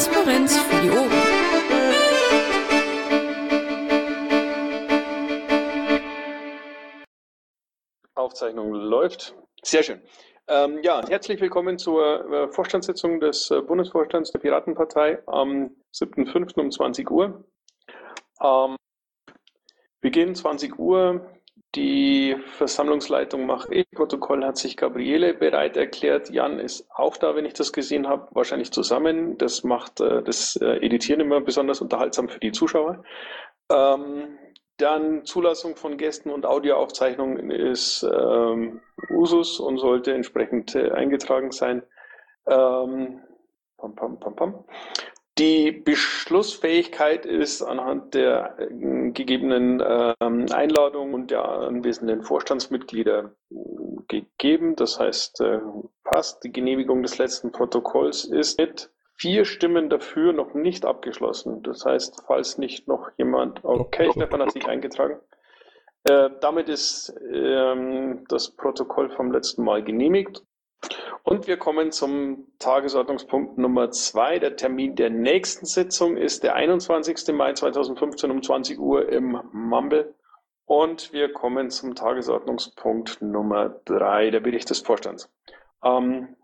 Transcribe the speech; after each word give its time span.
Transparenz 0.00 0.56
für 0.56 0.80
die 0.80 0.90
Ohren. 0.90 1.10
Aufzeichnung 8.14 8.72
läuft. 8.72 9.34
Sehr 9.62 9.82
schön. 9.82 10.00
Ähm, 10.48 10.78
ja, 10.82 11.06
herzlich 11.06 11.38
willkommen 11.42 11.76
zur 11.76 12.32
äh, 12.32 12.48
Vorstandssitzung 12.48 13.20
des 13.20 13.50
äh, 13.50 13.60
Bundesvorstands 13.60 14.30
der 14.32 14.38
Piratenpartei 14.38 15.22
am 15.26 15.76
7.5. 15.94 16.58
um 16.58 16.70
20 16.70 17.10
Uhr. 17.10 17.44
Ähm, 18.40 18.76
Beginn 20.00 20.34
20 20.34 20.78
Uhr. 20.78 21.30
Die 21.76 22.36
Versammlungsleitung 22.56 23.46
mache 23.46 23.72
ich. 23.72 23.90
Protokoll 23.92 24.44
hat 24.44 24.56
sich 24.56 24.76
Gabriele 24.76 25.34
bereit 25.34 25.76
erklärt. 25.76 26.28
Jan 26.30 26.58
ist 26.58 26.88
auch 26.90 27.16
da, 27.16 27.36
wenn 27.36 27.44
ich 27.44 27.54
das 27.54 27.72
gesehen 27.72 28.08
habe, 28.08 28.26
wahrscheinlich 28.32 28.72
zusammen. 28.72 29.38
Das 29.38 29.62
macht 29.62 30.00
äh, 30.00 30.22
das 30.22 30.56
äh, 30.56 30.78
Editieren 30.84 31.20
immer 31.20 31.40
besonders 31.40 31.80
unterhaltsam 31.80 32.28
für 32.28 32.40
die 32.40 32.50
Zuschauer. 32.50 33.04
Ähm, 33.70 34.36
dann 34.78 35.24
Zulassung 35.24 35.76
von 35.76 35.96
Gästen 35.96 36.30
und 36.30 36.44
Audioaufzeichnungen 36.44 37.50
ist 37.50 38.02
ähm, 38.02 38.80
Usus 39.10 39.60
und 39.60 39.78
sollte 39.78 40.12
entsprechend 40.12 40.74
äh, 40.74 40.90
eingetragen 40.90 41.52
sein. 41.52 41.82
Ähm, 42.46 43.20
pam, 43.76 43.94
pam, 43.94 44.18
pam, 44.18 44.36
pam. 44.36 44.64
Die 45.40 45.72
Beschlussfähigkeit 45.72 47.24
ist 47.24 47.62
anhand 47.62 48.12
der 48.12 48.58
äh, 48.58 49.10
gegebenen 49.12 49.82
ähm, 50.20 50.44
Einladung 50.52 51.14
und 51.14 51.30
der 51.30 51.48
anwesenden 51.48 52.22
Vorstandsmitglieder 52.22 53.34
gegeben. 54.06 54.76
Das 54.76 55.00
heißt, 55.00 55.40
äh, 55.40 55.60
passt. 56.04 56.44
Die 56.44 56.52
Genehmigung 56.52 57.02
des 57.02 57.16
letzten 57.16 57.52
Protokolls 57.52 58.26
ist 58.26 58.58
mit 58.58 58.90
vier 59.16 59.46
Stimmen 59.46 59.88
dafür 59.88 60.34
noch 60.34 60.52
nicht 60.52 60.84
abgeschlossen. 60.84 61.62
Das 61.62 61.86
heißt, 61.86 62.22
falls 62.26 62.58
nicht 62.58 62.86
noch 62.86 63.10
jemand, 63.16 63.64
okay, 63.64 64.10
Stefan 64.12 64.42
hat 64.42 64.52
sich 64.52 64.66
eingetragen. 64.66 65.20
Äh, 66.04 66.28
damit 66.42 66.68
ist 66.68 67.14
ähm, 67.32 68.26
das 68.28 68.50
Protokoll 68.50 69.08
vom 69.08 69.32
letzten 69.32 69.64
Mal 69.64 69.82
genehmigt. 69.82 70.42
Und 71.22 71.46
wir 71.46 71.58
kommen 71.58 71.92
zum 71.92 72.46
Tagesordnungspunkt 72.58 73.58
Nummer 73.58 73.90
zwei. 73.90 74.38
Der 74.38 74.56
Termin 74.56 74.96
der 74.96 75.10
nächsten 75.10 75.66
Sitzung 75.66 76.16
ist 76.16 76.42
der 76.42 76.54
21. 76.54 77.34
Mai 77.34 77.52
2015 77.52 78.30
um 78.30 78.42
20 78.42 78.78
Uhr 78.78 79.08
im 79.08 79.38
Mumble. 79.52 80.14
Und 80.64 81.12
wir 81.12 81.32
kommen 81.32 81.70
zum 81.70 81.94
Tagesordnungspunkt 81.94 83.20
Nummer 83.20 83.80
drei, 83.84 84.30
der 84.30 84.40
Bericht 84.40 84.70
des 84.70 84.80
Vorstands. 84.80 85.30
Ähm, 85.84 86.36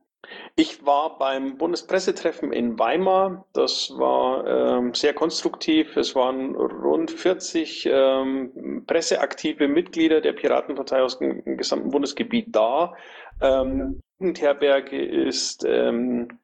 ich 0.57 0.85
war 0.85 1.19
beim 1.19 1.57
Bundespressetreffen 1.57 2.53
in 2.53 2.79
Weimar. 2.79 3.47
Das 3.53 3.93
war 3.97 4.47
ähm, 4.47 4.95
sehr 4.95 5.15
konstruktiv. 5.15 5.97
Es 5.97 6.15
waren 6.15 6.57
rund 6.57 7.11
40 7.11 7.89
ähm, 7.91 8.85
presseaktive 8.87 9.69
Mitglieder 9.69 10.21
der 10.21 10.33
Piratenpartei 10.33 11.03
aus 11.03 11.19
dem 11.19 11.57
gesamten 11.57 11.91
Bundesgebiet 11.91 12.55
da. 12.55 12.95
Ähm, 13.41 14.03
Jugendherberge 14.19 15.05
ist 15.05 15.65
ähm, 15.65 16.39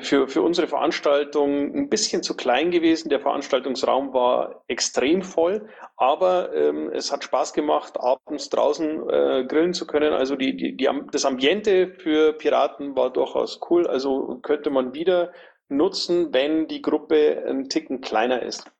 für, 0.00 0.28
für 0.28 0.42
unsere 0.42 0.68
Veranstaltung 0.68 1.74
ein 1.74 1.88
bisschen 1.88 2.22
zu 2.22 2.34
klein 2.36 2.70
gewesen. 2.70 3.08
Der 3.08 3.20
Veranstaltungsraum 3.20 4.12
war 4.12 4.62
extrem 4.68 5.22
voll, 5.22 5.68
aber 5.96 6.54
ähm, 6.54 6.90
es 6.92 7.12
hat 7.12 7.24
Spaß 7.24 7.52
gemacht, 7.52 7.98
abends 7.98 8.48
draußen 8.48 9.10
äh, 9.10 9.44
grillen 9.46 9.74
zu 9.74 9.86
können. 9.86 10.12
Also 10.12 10.36
die, 10.36 10.56
die, 10.56 10.76
die, 10.76 10.88
das 11.10 11.24
Ambiente 11.24 11.88
für 11.88 12.32
Piraten 12.34 12.96
war 12.96 13.12
durchaus 13.12 13.60
cool. 13.70 13.86
Also 13.86 14.38
könnte 14.42 14.70
man 14.70 14.94
wieder 14.94 15.32
nutzen, 15.68 16.32
wenn 16.32 16.68
die 16.68 16.82
Gruppe 16.82 17.44
ein 17.46 17.68
Ticken 17.68 18.00
kleiner 18.00 18.42
ist. 18.42 18.70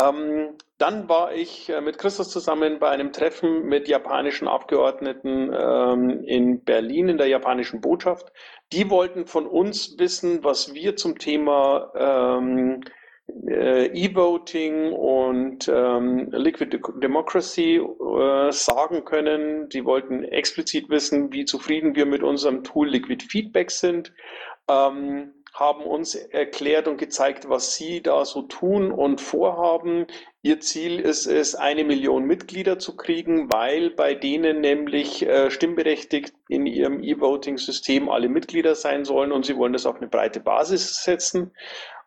Ähm, 0.00 0.56
dann 0.82 1.08
war 1.08 1.32
ich 1.32 1.68
äh, 1.68 1.80
mit 1.80 1.96
Christus 1.96 2.28
zusammen 2.28 2.80
bei 2.80 2.88
einem 2.88 3.12
Treffen 3.12 3.66
mit 3.66 3.86
japanischen 3.86 4.48
Abgeordneten 4.48 5.52
ähm, 5.56 6.24
in 6.24 6.64
Berlin 6.64 7.08
in 7.08 7.18
der 7.18 7.28
japanischen 7.28 7.80
Botschaft. 7.80 8.32
Die 8.72 8.90
wollten 8.90 9.26
von 9.26 9.46
uns 9.46 9.96
wissen, 9.98 10.42
was 10.42 10.74
wir 10.74 10.96
zum 10.96 11.18
Thema 11.18 11.92
ähm, 11.94 12.80
äh, 13.46 13.86
E-Voting 13.94 14.92
und 14.92 15.68
ähm, 15.68 16.28
Liquid 16.32 16.76
Democracy 17.00 17.76
äh, 17.76 18.50
sagen 18.50 19.04
können. 19.04 19.68
Die 19.68 19.84
wollten 19.84 20.24
explizit 20.24 20.90
wissen, 20.90 21.32
wie 21.32 21.44
zufrieden 21.44 21.94
wir 21.94 22.06
mit 22.06 22.24
unserem 22.24 22.64
Tool 22.64 22.88
Liquid 22.88 23.24
Feedback 23.24 23.70
sind. 23.70 24.12
Ähm, 24.68 25.32
haben 25.52 25.84
uns 25.84 26.14
erklärt 26.14 26.88
und 26.88 26.96
gezeigt, 26.96 27.48
was 27.48 27.74
sie 27.74 28.02
da 28.02 28.24
so 28.24 28.42
tun 28.42 28.90
und 28.90 29.20
vorhaben. 29.20 30.06
Ihr 30.40 30.60
Ziel 30.60 30.98
ist 30.98 31.26
es, 31.26 31.54
eine 31.54 31.84
Million 31.84 32.24
Mitglieder 32.24 32.78
zu 32.78 32.96
kriegen, 32.96 33.52
weil 33.52 33.90
bei 33.90 34.14
denen 34.14 34.60
nämlich 34.60 35.26
äh, 35.26 35.50
stimmberechtigt 35.50 36.34
in 36.48 36.66
ihrem 36.66 37.02
E-Voting-System 37.02 38.08
alle 38.08 38.28
Mitglieder 38.28 38.74
sein 38.74 39.04
sollen 39.04 39.30
und 39.30 39.44
sie 39.44 39.56
wollen 39.56 39.74
das 39.74 39.86
auf 39.86 39.96
eine 39.96 40.08
breite 40.08 40.40
Basis 40.40 41.02
setzen. 41.04 41.52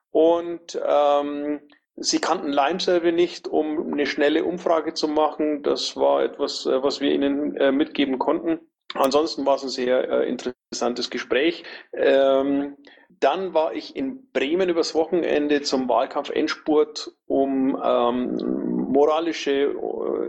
Und 0.10 0.80
ähm, 0.84 1.62
sie 1.98 2.20
kannten 2.20 2.52
Lime-Survey 2.52 3.12
nicht, 3.12 3.48
um 3.48 3.94
eine 3.94 4.08
schnelle 4.08 4.44
Umfrage 4.44 4.94
zu 4.94 5.08
machen. 5.08 5.62
Das 5.62 5.96
war 5.96 6.24
etwas, 6.24 6.66
äh, 6.66 6.82
was 6.82 7.00
wir 7.00 7.12
ihnen 7.12 7.56
äh, 7.58 7.72
mitgeben 7.72 8.18
konnten. 8.18 8.60
Ansonsten 8.96 9.46
war 9.46 9.56
es 9.56 9.64
ein 9.64 9.70
sehr 9.70 10.10
äh, 10.10 10.30
interessantes 10.30 11.10
Gespräch. 11.10 11.64
Ähm, 11.94 12.78
dann 13.20 13.54
war 13.54 13.74
ich 13.74 13.96
in 13.96 14.32
Bremen 14.32 14.70
übers 14.70 14.96
Wochenende 14.96 15.62
zum 15.62 15.88
Wahlkampf-Endspurt, 15.88 17.12
um 17.28 17.80
ähm, 17.84 18.38
moralische 18.92 19.52
äh, 19.52 19.76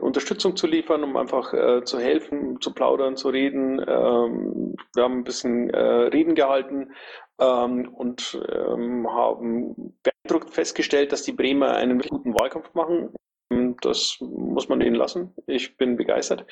Unterstützung 0.00 0.56
zu 0.56 0.66
liefern, 0.66 1.04
um 1.04 1.16
einfach 1.16 1.52
äh, 1.54 1.84
zu 1.84 1.98
helfen, 1.98 2.60
zu 2.60 2.72
plaudern, 2.74 3.16
zu 3.16 3.28
reden. 3.28 3.80
Ähm, 3.80 4.74
wir 4.94 5.04
haben 5.04 5.18
ein 5.18 5.24
bisschen 5.24 5.70
äh, 5.70 5.78
Reden 5.78 6.34
gehalten 6.34 6.92
ähm, 7.38 7.88
und 7.94 8.40
ähm, 8.50 9.06
haben 9.08 9.94
beeindruckt 10.02 10.52
festgestellt, 10.52 11.12
dass 11.12 11.22
die 11.22 11.32
Bremer 11.32 11.74
einen 11.76 12.00
guten 12.00 12.34
Wahlkampf 12.34 12.74
machen. 12.74 13.14
Das 13.82 14.16
muss 14.20 14.68
man 14.68 14.80
ihnen 14.80 14.96
lassen. 14.96 15.32
Ich 15.46 15.76
bin 15.76 15.96
begeistert. 15.96 16.44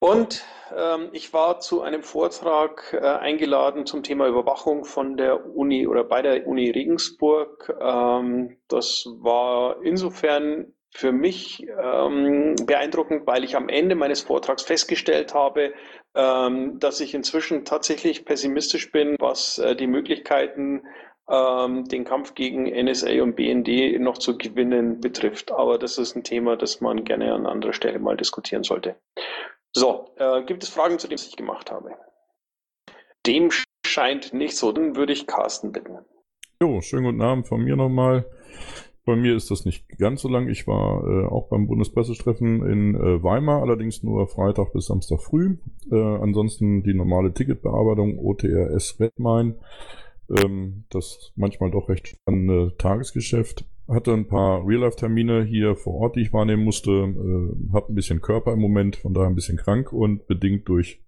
Und 0.00 0.46
ähm, 0.74 1.10
ich 1.12 1.34
war 1.34 1.60
zu 1.60 1.82
einem 1.82 2.02
Vortrag 2.02 2.94
äh, 2.94 3.04
eingeladen 3.04 3.84
zum 3.84 4.02
Thema 4.02 4.26
Überwachung 4.26 4.84
von 4.84 5.18
der 5.18 5.54
Uni 5.54 5.86
oder 5.86 6.04
bei 6.04 6.22
der 6.22 6.46
Uni 6.46 6.70
Regensburg. 6.70 7.76
Ähm, 7.80 8.56
das 8.68 9.04
war 9.18 9.82
insofern 9.82 10.72
für 10.92 11.12
mich 11.12 11.66
ähm, 11.80 12.56
beeindruckend, 12.64 13.26
weil 13.26 13.44
ich 13.44 13.56
am 13.56 13.68
Ende 13.68 13.94
meines 13.94 14.22
Vortrags 14.22 14.62
festgestellt 14.62 15.34
habe, 15.34 15.74
ähm, 16.14 16.78
dass 16.80 17.00
ich 17.00 17.14
inzwischen 17.14 17.66
tatsächlich 17.66 18.24
pessimistisch 18.24 18.90
bin, 18.90 19.16
was 19.20 19.58
äh, 19.58 19.76
die 19.76 19.86
Möglichkeiten 19.86 20.82
ähm, 21.28 21.84
den 21.84 22.04
Kampf 22.04 22.34
gegen 22.34 22.64
NSA 22.64 23.22
und 23.22 23.36
BND 23.36 24.00
noch 24.00 24.16
zu 24.16 24.38
gewinnen 24.38 25.00
betrifft. 25.00 25.52
Aber 25.52 25.78
das 25.78 25.98
ist 25.98 26.16
ein 26.16 26.24
Thema, 26.24 26.56
das 26.56 26.80
man 26.80 27.04
gerne 27.04 27.34
an 27.34 27.46
anderer 27.46 27.74
Stelle 27.74 27.98
mal 27.98 28.16
diskutieren 28.16 28.64
sollte. 28.64 28.96
So, 29.72 30.10
äh, 30.16 30.42
gibt 30.44 30.62
es 30.62 30.68
Fragen 30.68 30.98
zu 30.98 31.08
dem, 31.08 31.14
was 31.14 31.26
ich 31.26 31.36
gemacht 31.36 31.70
habe? 31.70 31.90
Dem 33.26 33.50
scheint 33.86 34.32
nicht 34.32 34.56
so. 34.56 34.72
Dann 34.72 34.96
würde 34.96 35.12
ich 35.12 35.26
Carsten 35.26 35.72
bitten. 35.72 35.98
Jo, 36.62 36.80
schönen 36.80 37.04
guten 37.04 37.22
Abend 37.22 37.46
von 37.46 37.62
mir 37.62 37.76
nochmal. 37.76 38.26
Bei 39.06 39.16
mir 39.16 39.34
ist 39.34 39.50
das 39.50 39.64
nicht 39.64 39.88
ganz 39.98 40.22
so 40.22 40.28
lang. 40.28 40.48
Ich 40.48 40.66
war 40.66 41.02
äh, 41.04 41.26
auch 41.26 41.48
beim 41.48 41.66
Bundespressetreffen 41.66 42.66
in 42.66 42.94
äh, 42.94 43.22
Weimar, 43.22 43.62
allerdings 43.62 44.02
nur 44.02 44.28
Freitag 44.28 44.72
bis 44.72 44.86
Samstag 44.86 45.20
früh. 45.20 45.56
Äh, 45.90 45.96
ansonsten 45.96 46.82
die 46.82 46.94
normale 46.94 47.32
Ticketbearbeitung 47.32 48.18
OTRS 48.18 49.00
Redmine. 49.00 49.56
Ähm, 50.38 50.84
das 50.90 51.32
manchmal 51.36 51.70
doch 51.70 51.88
recht 51.88 52.08
spannende 52.08 52.76
Tagesgeschäft 52.78 53.64
hatte 53.90 54.12
ein 54.12 54.28
paar 54.28 54.66
Real-Life-Termine 54.66 55.44
hier 55.44 55.74
vor 55.74 55.94
Ort, 55.94 56.16
die 56.16 56.20
ich 56.20 56.32
wahrnehmen 56.32 56.64
musste. 56.64 56.90
Äh, 56.90 57.72
habe 57.72 57.92
ein 57.92 57.94
bisschen 57.94 58.20
Körper 58.20 58.52
im 58.52 58.60
Moment, 58.60 58.96
von 58.96 59.14
daher 59.14 59.28
ein 59.28 59.34
bisschen 59.34 59.56
krank 59.56 59.92
und 59.92 60.26
bedingt 60.26 60.68
durch 60.68 61.02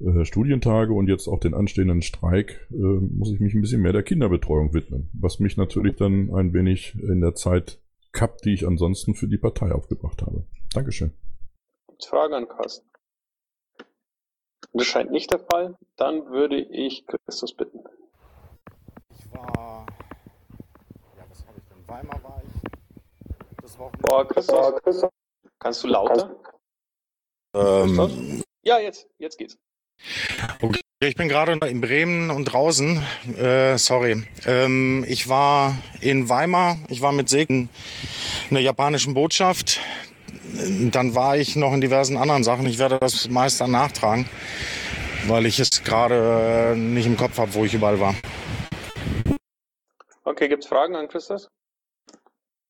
äh, 0.00 0.24
Studientage 0.24 0.92
und 0.92 1.08
jetzt 1.08 1.28
auch 1.28 1.38
den 1.38 1.54
anstehenden 1.54 2.02
Streik 2.02 2.66
äh, 2.70 2.74
muss 2.74 3.30
ich 3.32 3.40
mich 3.40 3.54
ein 3.54 3.60
bisschen 3.60 3.82
mehr 3.82 3.92
der 3.92 4.02
Kinderbetreuung 4.02 4.74
widmen, 4.74 5.10
was 5.12 5.38
mich 5.38 5.56
natürlich 5.56 5.96
dann 5.96 6.34
ein 6.34 6.52
wenig 6.52 6.96
in 7.00 7.20
der 7.20 7.34
Zeit 7.34 7.80
kappt, 8.10 8.44
die 8.44 8.52
ich 8.52 8.66
ansonsten 8.66 9.14
für 9.14 9.28
die 9.28 9.38
Partei 9.38 9.72
aufgebracht 9.72 10.22
habe. 10.22 10.44
Dankeschön. 10.74 11.12
Frage 12.04 12.34
an 12.34 12.48
Carsten. 12.48 12.88
Das 14.72 14.86
scheint 14.86 15.12
nicht 15.12 15.30
der 15.30 15.38
Fall. 15.38 15.76
Dann 15.96 16.26
würde 16.26 16.58
ich 16.58 17.06
Christus 17.06 17.54
bitten. 17.54 17.80
Ich 19.42 19.58
war 19.58 19.86
Weimar 21.92 22.22
war 22.22 22.42
ich. 22.42 22.70
Das 23.60 23.78
Wochenende. 23.78 23.98
Boah, 24.02 24.26
Christoph, 24.26 24.82
Christoph. 24.82 25.10
Kannst 25.58 25.84
du 25.84 25.88
lauter? 25.88 26.34
Ähm, 27.54 28.42
ja, 28.62 28.78
jetzt, 28.78 29.06
jetzt 29.18 29.36
geht's. 29.36 29.58
Okay, 30.62 30.80
Ich 31.00 31.16
bin 31.16 31.28
gerade 31.28 31.52
in 31.52 31.80
Bremen 31.80 32.30
und 32.30 32.46
draußen. 32.46 33.02
Äh, 33.36 33.76
sorry. 33.76 34.24
Ähm, 34.46 35.04
ich 35.06 35.28
war 35.28 35.76
in 36.00 36.28
Weimar. 36.28 36.78
Ich 36.88 37.02
war 37.02 37.12
mit 37.12 37.28
Segen 37.28 37.68
in 38.48 38.54
der 38.54 38.62
japanischen 38.62 39.12
Botschaft. 39.12 39.78
Dann 40.90 41.14
war 41.14 41.36
ich 41.36 41.56
noch 41.56 41.74
in 41.74 41.80
diversen 41.82 42.16
anderen 42.16 42.42
Sachen. 42.42 42.66
Ich 42.66 42.78
werde 42.78 42.98
das 42.98 43.28
meist 43.28 43.60
dann 43.60 43.70
nachtragen, 43.70 44.26
weil 45.26 45.46
ich 45.46 45.60
es 45.60 45.84
gerade 45.84 46.74
nicht 46.76 47.06
im 47.06 47.16
Kopf 47.16 47.38
habe, 47.38 47.52
wo 47.54 47.64
ich 47.64 47.74
überall 47.74 48.00
war. 48.00 48.14
Okay, 50.24 50.48
gibt 50.48 50.62
es 50.64 50.68
Fragen 50.68 50.94
an 50.94 51.08
Christus? 51.08 51.48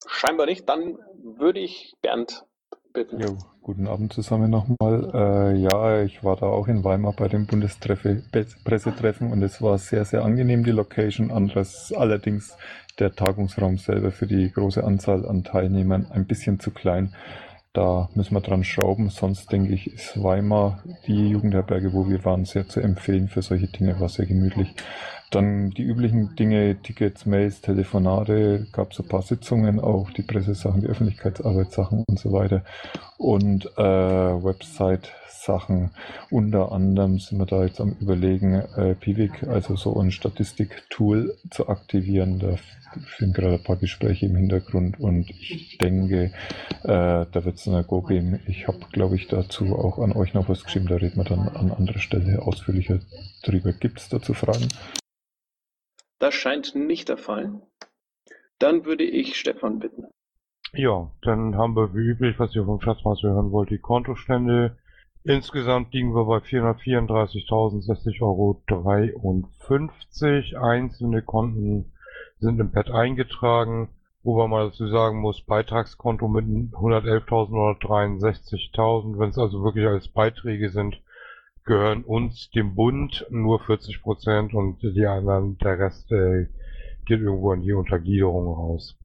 Scheinbar 0.06 0.46
nicht. 0.46 0.68
Dann 0.68 0.98
würde 1.22 1.60
ich 1.60 1.94
Bernd 2.00 2.44
bitten. 2.92 3.20
Jo, 3.20 3.36
guten 3.62 3.86
Abend 3.86 4.12
zusammen 4.12 4.50
nochmal. 4.50 5.10
Äh, 5.14 5.56
ja, 5.58 6.02
ich 6.02 6.24
war 6.24 6.36
da 6.36 6.46
auch 6.46 6.68
in 6.68 6.82
Weimar 6.84 7.12
bei 7.12 7.28
dem 7.28 7.46
Bundespressetreffen 7.46 9.32
und 9.32 9.42
es 9.42 9.60
war 9.60 9.78
sehr, 9.78 10.04
sehr 10.04 10.24
angenehm, 10.24 10.64
die 10.64 10.70
Location. 10.70 11.30
Anderes 11.30 11.92
allerdings 11.96 12.56
der 12.98 13.14
Tagungsraum 13.14 13.78
selber 13.78 14.10
für 14.10 14.26
die 14.26 14.50
große 14.50 14.82
Anzahl 14.82 15.26
an 15.26 15.44
Teilnehmern 15.44 16.06
ein 16.10 16.26
bisschen 16.26 16.58
zu 16.60 16.70
klein. 16.70 17.14
Da 17.72 18.10
müssen 18.14 18.34
wir 18.34 18.42
dran 18.42 18.64
schrauben. 18.64 19.08
Sonst 19.08 19.50
denke 19.50 19.72
ich, 19.72 19.86
ist 19.86 20.22
Weimar, 20.22 20.82
die 21.06 21.30
Jugendherberge, 21.30 21.94
wo 21.94 22.08
wir 22.08 22.22
waren, 22.24 22.44
sehr 22.44 22.68
zu 22.68 22.80
empfehlen 22.80 23.28
für 23.28 23.40
solche 23.40 23.68
Dinge, 23.68 23.98
war 23.98 24.10
sehr 24.10 24.26
gemütlich. 24.26 24.74
Dann 25.32 25.70
die 25.70 25.82
üblichen 25.82 26.36
Dinge, 26.36 26.76
Tickets, 26.82 27.24
Mails, 27.24 27.62
Telefonate, 27.62 28.66
gab 28.70 28.92
es 28.92 29.00
ein 29.00 29.08
paar 29.08 29.22
Sitzungen, 29.22 29.80
auch 29.80 30.10
die 30.10 30.20
Pressesachen, 30.20 30.82
die 30.82 30.88
Öffentlichkeitsarbeitssachen 30.88 32.04
und 32.06 32.18
so 32.18 32.32
weiter. 32.32 32.64
Und 33.16 33.64
äh, 33.78 33.82
Website-Sachen. 33.82 35.92
Unter 36.30 36.70
anderem 36.70 37.18
sind 37.18 37.38
wir 37.38 37.46
da 37.46 37.64
jetzt 37.64 37.80
am 37.80 37.96
überlegen, 37.98 38.56
äh, 38.76 38.94
Pivik, 38.94 39.44
also 39.44 39.74
so 39.74 39.98
ein 39.98 40.10
Statistik-Tool 40.10 41.34
zu 41.50 41.66
aktivieren. 41.66 42.38
Da 42.38 42.56
führen 43.06 43.32
gerade 43.32 43.54
ein 43.54 43.64
paar 43.64 43.76
Gespräche 43.76 44.26
im 44.26 44.36
Hintergrund 44.36 45.00
und 45.00 45.30
ich 45.30 45.78
denke, 45.78 46.24
äh, 46.82 46.84
da 46.84 47.32
wird 47.32 47.56
es 47.56 47.66
eine 47.66 47.84
Go 47.84 48.02
geben. 48.02 48.38
Ich 48.46 48.68
habe, 48.68 48.80
glaube 48.92 49.16
ich, 49.16 49.28
dazu 49.28 49.74
auch 49.76 49.98
an 49.98 50.12
euch 50.12 50.34
noch 50.34 50.50
was 50.50 50.62
geschrieben, 50.62 50.88
da 50.88 50.96
reden 50.96 51.16
wir 51.16 51.24
dann 51.24 51.48
an 51.48 51.72
anderer 51.72 52.00
Stelle 52.00 52.42
ausführlicher 52.42 53.00
drüber. 53.42 53.72
Gibt 53.72 53.98
es 53.98 54.10
dazu 54.10 54.34
Fragen? 54.34 54.68
Das 56.22 56.34
scheint 56.34 56.74
nicht 56.76 57.08
der 57.08 57.16
Fall. 57.16 57.60
Dann 58.60 58.84
würde 58.84 59.02
ich 59.02 59.34
Stefan 59.34 59.80
bitten. 59.80 60.06
Ja, 60.72 61.10
dann 61.22 61.56
haben 61.56 61.74
wir 61.74 61.92
wie 61.94 62.10
üblich, 62.10 62.38
was 62.38 62.54
ihr 62.54 62.64
vom 62.64 62.80
Schatzmeister 62.80 63.30
hören 63.30 63.50
wollt, 63.50 63.70
die 63.70 63.78
Kontostände. 63.78 64.76
Insgesamt 65.24 65.92
liegen 65.92 66.14
wir 66.14 66.26
bei 66.26 66.36
434.060,53 66.36 68.22
Euro. 68.22 68.62
Einzelne 70.64 71.22
Konten 71.22 71.92
sind 72.38 72.60
im 72.60 72.70
Pad 72.70 72.92
eingetragen, 72.92 73.88
wobei 74.22 74.46
man 74.46 74.68
dazu 74.68 74.86
sagen 74.86 75.18
muss, 75.18 75.44
Beitragskonto 75.44 76.28
mit 76.28 76.44
111.963.000, 76.44 79.18
wenn 79.18 79.30
es 79.30 79.38
also 79.38 79.64
wirklich 79.64 79.88
als 79.88 80.06
Beiträge 80.06 80.70
sind, 80.70 81.02
gehören 81.64 82.04
uns, 82.04 82.50
dem 82.50 82.74
Bund, 82.74 83.26
nur 83.30 83.60
40 83.60 84.02
Prozent 84.02 84.54
und 84.54 84.82
die 84.82 85.06
anderen, 85.06 85.58
der 85.58 85.78
Rest 85.78 86.10
äh, 86.12 86.46
geht 87.06 87.20
irgendwo 87.20 87.52
in 87.52 87.62
die 87.62 87.72
Untergliederung 87.72 88.54
raus. 88.54 88.98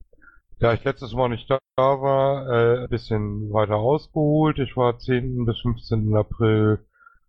Da 0.59 0.73
ich 0.73 0.83
letztes 0.83 1.13
Mal 1.13 1.29
nicht 1.29 1.49
da 1.49 1.59
war, 1.75 2.49
äh, 2.49 2.83
ein 2.83 2.89
bisschen 2.89 3.53
weiter 3.53 3.75
ausgeholt. 3.75 4.57
Ich 4.57 4.75
war 4.75 4.97
10. 4.97 5.45
bis 5.45 5.59
15. 5.61 6.15
April 6.15 6.79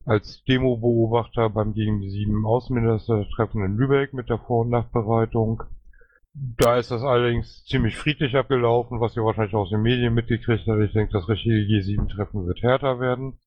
als 0.06 0.42
Demo-Beobachter 0.44 1.50
beim 1.50 1.74
gegen 1.74 2.00
die 2.00 2.10
sieben 2.10 2.46
Außenministertreffen 2.46 3.62
in 3.62 3.76
Lübeck 3.76 4.14
mit 4.14 4.30
der 4.30 4.38
Vor- 4.38 4.62
und 4.62 4.70
Nachbereitung. 4.70 5.62
Da 6.32 6.78
ist 6.78 6.90
das 6.90 7.02
allerdings 7.02 7.64
ziemlich 7.66 7.96
friedlich 7.96 8.34
abgelaufen, 8.34 9.00
was 9.00 9.16
ihr 9.16 9.24
wahrscheinlich 9.24 9.54
aus 9.54 9.68
den 9.68 9.82
Medien 9.82 10.14
mitgekriegt 10.14 10.66
habt. 10.66 10.80
Ich 10.80 10.92
denke, 10.92 11.12
das 11.12 11.28
richtige 11.28 11.56
G7-Treffen 11.56 12.46
wird 12.46 12.62
härter 12.62 13.00
werden. 13.00 13.38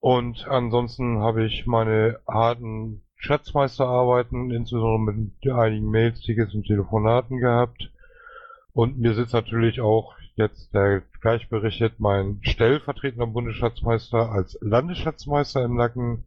Und 0.00 0.46
ansonsten 0.46 1.18
habe 1.18 1.44
ich 1.44 1.66
meine 1.66 2.20
harten 2.26 3.02
Schatzmeisterarbeiten, 3.16 4.50
insbesondere 4.52 5.14
mit 5.14 5.52
einigen 5.52 5.90
Mails, 5.90 6.20
Tickets 6.20 6.54
und 6.54 6.66
Telefonaten 6.66 7.38
gehabt. 7.38 7.90
Und 8.72 8.98
mir 8.98 9.14
sitzt 9.14 9.34
natürlich 9.34 9.80
auch 9.80 10.14
jetzt 10.36 10.72
der 10.72 11.02
gleich 11.20 11.48
berichtet 11.48 11.94
mein 11.98 12.38
stellvertretender 12.42 13.26
Bundesschatzmeister 13.26 14.30
als 14.30 14.56
Landesschatzmeister 14.60 15.64
im 15.64 15.74
Nacken. 15.74 16.24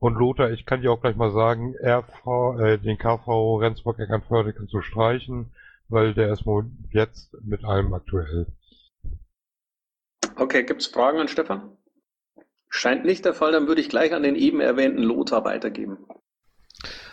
Und 0.00 0.16
Lothar, 0.16 0.50
ich 0.50 0.66
kann 0.66 0.82
dir 0.82 0.92
auch 0.92 1.00
gleich 1.00 1.16
mal 1.16 1.30
sagen, 1.30 1.74
RV, 1.82 2.58
äh, 2.60 2.76
den 2.78 2.98
KV 2.98 3.56
Rendsburg-Eckernförde 3.56 4.52
kannst 4.52 4.74
du 4.74 4.82
streichen, 4.82 5.52
weil 5.88 6.12
der 6.12 6.30
ist 6.30 6.44
jetzt 6.90 7.34
mit 7.42 7.64
allem 7.64 7.94
aktuell. 7.94 8.46
Okay, 10.36 10.64
gibt 10.64 10.82
es 10.82 10.88
Fragen 10.88 11.20
an 11.20 11.28
Stefan? 11.28 11.70
Scheint 12.76 13.04
nicht 13.04 13.24
der 13.24 13.34
Fall, 13.34 13.52
dann 13.52 13.68
würde 13.68 13.80
ich 13.80 13.88
gleich 13.88 14.12
an 14.12 14.24
den 14.24 14.34
eben 14.34 14.60
erwähnten 14.60 15.00
Lothar 15.00 15.44
weitergeben. 15.44 15.96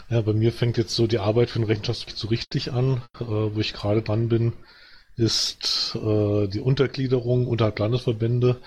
Ja, 0.10 0.22
bei 0.22 0.34
mir 0.34 0.52
fängt 0.52 0.80
jetzt 0.80 0.96
so 0.96 1.06
die 1.06 1.20
Arbeit 1.20 1.52
für 1.52 1.60
den 1.60 1.68
Rechenschaft 1.68 2.18
so 2.18 2.30
richtig 2.30 2.74
an. 2.74 3.04
Äh, 3.20 3.26
wo 3.26 3.60
ich 3.60 3.74
gerade 3.74 4.02
dran 4.02 4.28
bin, 4.28 4.54
ist 5.18 5.96
äh, 5.96 6.48
die 6.48 6.62
Untergliederung 6.62 7.46
unterhalb 7.46 7.78
Landesverbände, 7.78 8.58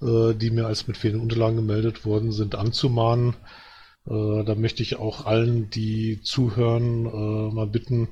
äh, 0.00 0.32
die 0.34 0.50
mir 0.50 0.68
als 0.68 0.86
mit 0.86 0.96
fehlenden 0.96 1.22
Unterlagen 1.22 1.56
gemeldet 1.56 2.06
worden 2.06 2.30
sind, 2.30 2.54
anzumahnen. 2.54 3.34
Äh, 4.06 4.44
da 4.44 4.54
möchte 4.54 4.84
ich 4.84 4.96
auch 4.96 5.26
allen, 5.26 5.70
die 5.70 6.20
zuhören, 6.22 7.06
äh, 7.06 7.52
mal 7.52 7.66
bitten, 7.66 8.10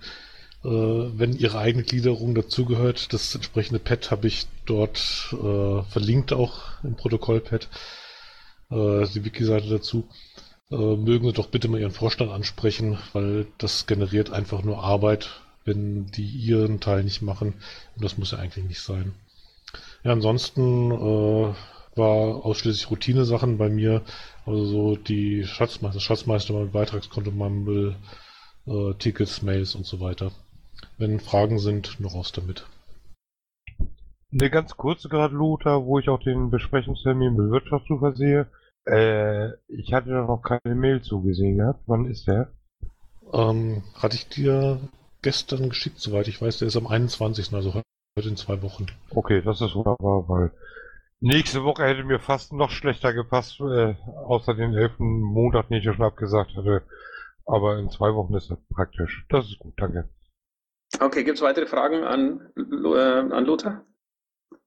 äh, 0.65 0.69
wenn 0.69 1.39
ihre 1.39 1.59
eigene 1.59 1.85
Gliederung 1.85 2.35
dazugehört, 2.35 3.13
das 3.13 3.37
entsprechende 3.37 3.79
Pad 3.79 4.11
habe 4.11 4.27
ich 4.27 4.49
dort 4.65 4.99
verlinkt 4.99 6.33
auch 6.33 6.83
im 6.83 6.97
Protokollpad 6.97 7.69
äh, 8.71 9.07
die 9.07 9.25
Wiki-Seite 9.25 9.69
dazu. 9.69 10.09
Äh, 10.71 10.75
mögen 10.75 11.27
Sie 11.27 11.33
doch 11.33 11.49
bitte 11.49 11.69
mal 11.69 11.81
Ihren 11.81 11.93
Vorstand 11.93 12.31
ansprechen, 12.31 12.99
weil 13.13 13.47
das 13.59 13.87
generiert 13.87 14.31
einfach 14.31 14.63
nur 14.63 14.83
Arbeit, 14.83 15.41
wenn 15.65 16.07
die 16.07 16.27
ihren 16.27 16.81
Teil 16.81 17.05
nicht 17.05 17.23
machen. 17.23 17.55
Und 17.95 18.05
das 18.05 18.19
muss 18.19 18.33
ja 18.33 18.39
eigentlich 18.39 18.65
nicht 18.65 18.81
sein. 18.81 19.15
Ja, 20.05 20.13
ansonsten 20.13 20.91
äh, 20.91 21.55
war 21.97 22.45
ausschließlich 22.45 22.91
Routine-Sachen 22.91 23.59
bei 23.59 23.69
mir. 23.69 24.03
Also 24.45 24.65
so 24.65 24.97
die 24.97 25.45
Schatzmeister, 25.45 26.01
Schatzmeister, 26.01 26.53
mein 26.53 26.71
Beitragskonto, 26.71 27.31
Mumble, 27.31 27.97
äh, 28.67 28.95
Tickets, 28.95 29.43
Mails 29.43 29.75
und 29.75 29.87
so 29.87 30.01
weiter. 30.01 30.31
Wenn 30.99 31.21
Fragen 31.21 31.59
sind, 31.59 31.99
noch 32.01 32.15
raus 32.15 32.33
damit. 32.33 32.67
Eine 34.33 34.51
ganz 34.51 34.77
kurze 34.77 35.09
gerade, 35.09 35.35
Lothar, 35.35 35.85
wo 35.87 35.99
ich 35.99 36.09
auch 36.09 36.21
den 36.21 36.51
Besprechungstermin 36.51 37.35
mit 37.37 37.51
Wirtschaft 37.51 37.87
zu 37.87 37.99
versehe. 37.99 38.47
Äh, 38.85 39.53
ich 39.69 39.93
hatte 39.93 40.11
da 40.11 40.23
noch 40.23 40.43
keine 40.43 40.75
Mail 40.75 41.01
zugesehen 41.03 41.59
gehabt. 41.59 41.81
Wann 41.87 42.07
ist 42.07 42.27
der? 42.27 42.53
Ähm, 43.33 43.83
hatte 43.95 44.17
ich 44.17 44.29
dir 44.29 44.81
gestern 45.23 45.69
geschickt, 45.69 45.99
soweit 46.01 46.29
ich 46.29 46.41
weiß. 46.41 46.59
Der 46.59 46.69
ist 46.69 46.77
am 46.77 46.87
21. 46.87 47.53
Also 47.53 47.75
heute 47.75 48.29
in 48.29 48.37
zwei 48.37 48.63
Wochen. 48.63 48.87
Okay, 49.11 49.43
das 49.43 49.61
ist 49.61 49.75
wunderbar, 49.75 50.29
weil 50.29 50.53
nächste 51.21 51.65
Woche 51.65 51.85
hätte 51.85 52.05
mir 52.05 52.21
fast 52.21 52.53
noch 52.53 52.71
schlechter 52.71 53.13
gepasst, 53.13 53.61
äh, 53.61 53.95
außer 54.27 54.55
den 54.55 54.75
11. 54.75 54.95
Montag, 54.99 55.69
den 55.69 55.79
ich 55.79 55.85
ja 55.85 55.95
schon 55.95 56.05
abgesagt 56.05 56.57
hatte. 56.57 56.83
Aber 57.45 57.79
in 57.79 57.91
zwei 57.91 58.13
Wochen 58.15 58.35
ist 58.35 58.51
das 58.51 58.59
praktisch. 58.75 59.25
Das 59.29 59.47
ist 59.47 59.59
gut, 59.61 59.75
danke. 59.77 60.09
Okay, 61.01 61.25
gibt 61.25 61.37
es 61.37 61.43
weitere 61.43 61.67
Fragen 61.67 62.05
an, 62.05 62.53
äh, 62.57 63.35
an 63.35 63.45
Lothar? 63.45 63.85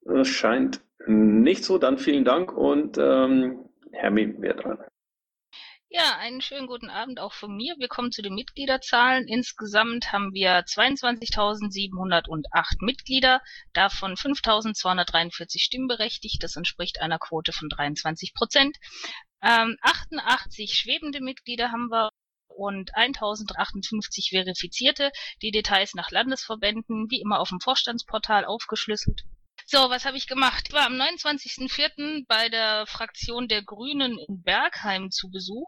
Das 0.02 0.28
scheint 0.28 0.82
nicht 1.08 1.64
so. 1.64 1.78
Dann 1.78 1.98
vielen 1.98 2.26
Dank 2.26 2.52
und 2.52 2.98
ähm, 2.98 3.70
Herr 3.92 4.12
Miem 4.12 4.42
wäre 4.42 4.56
dran. 4.56 4.78
Ja, 5.92 6.18
einen 6.20 6.40
schönen 6.40 6.68
guten 6.68 6.92
Abend 6.92 7.20
auch 7.20 7.34
von 7.34 7.56
mir. 7.56 7.74
Wir 7.80 7.88
kommen 7.88 8.12
zu 8.12 8.22
den 8.22 8.36
Mitgliederzahlen. 8.36 9.28
Insgesamt 9.28 10.12
haben 10.12 10.34
wir 10.34 10.64
22.708 10.64 12.76
Mitglieder, 12.82 13.42
davon 13.74 14.14
5.243 14.14 15.60
stimmberechtigt. 15.60 16.44
Das 16.44 16.56
entspricht 16.56 17.02
einer 17.02 17.18
Quote 17.18 17.54
von 17.54 17.70
23 17.70 18.36
Prozent. 18.36 18.78
Ähm, 19.42 19.78
88 19.82 20.76
schwebende 20.76 21.22
Mitglieder 21.22 21.72
haben 21.72 21.90
wir 21.90 22.12
und 22.50 22.96
1058 22.96 24.30
verifizierte. 24.30 25.12
Die 25.42 25.50
Details 25.50 25.96
nach 25.96 26.12
Landesverbänden, 26.12 27.10
wie 27.10 27.20
immer 27.20 27.40
auf 27.40 27.50
dem 27.50 27.62
Vorstandsportal 27.62 28.46
aufgeschlüsselt. 28.46 29.24
So, 29.72 29.92
was 29.92 30.06
habe 30.06 30.18
ich 30.18 30.26
gemacht? 30.26 30.64
Ich 30.68 30.74
war 30.74 30.88
am 30.88 31.00
29.04. 31.00 32.26
bei 32.28 32.50
der 32.50 32.88
Fraktion 32.88 33.48
der 33.48 33.62
Grünen 33.62 34.18
in 34.18 34.42
Bergheim 34.42 35.12
zu 35.12 35.30
Besuch 35.30 35.68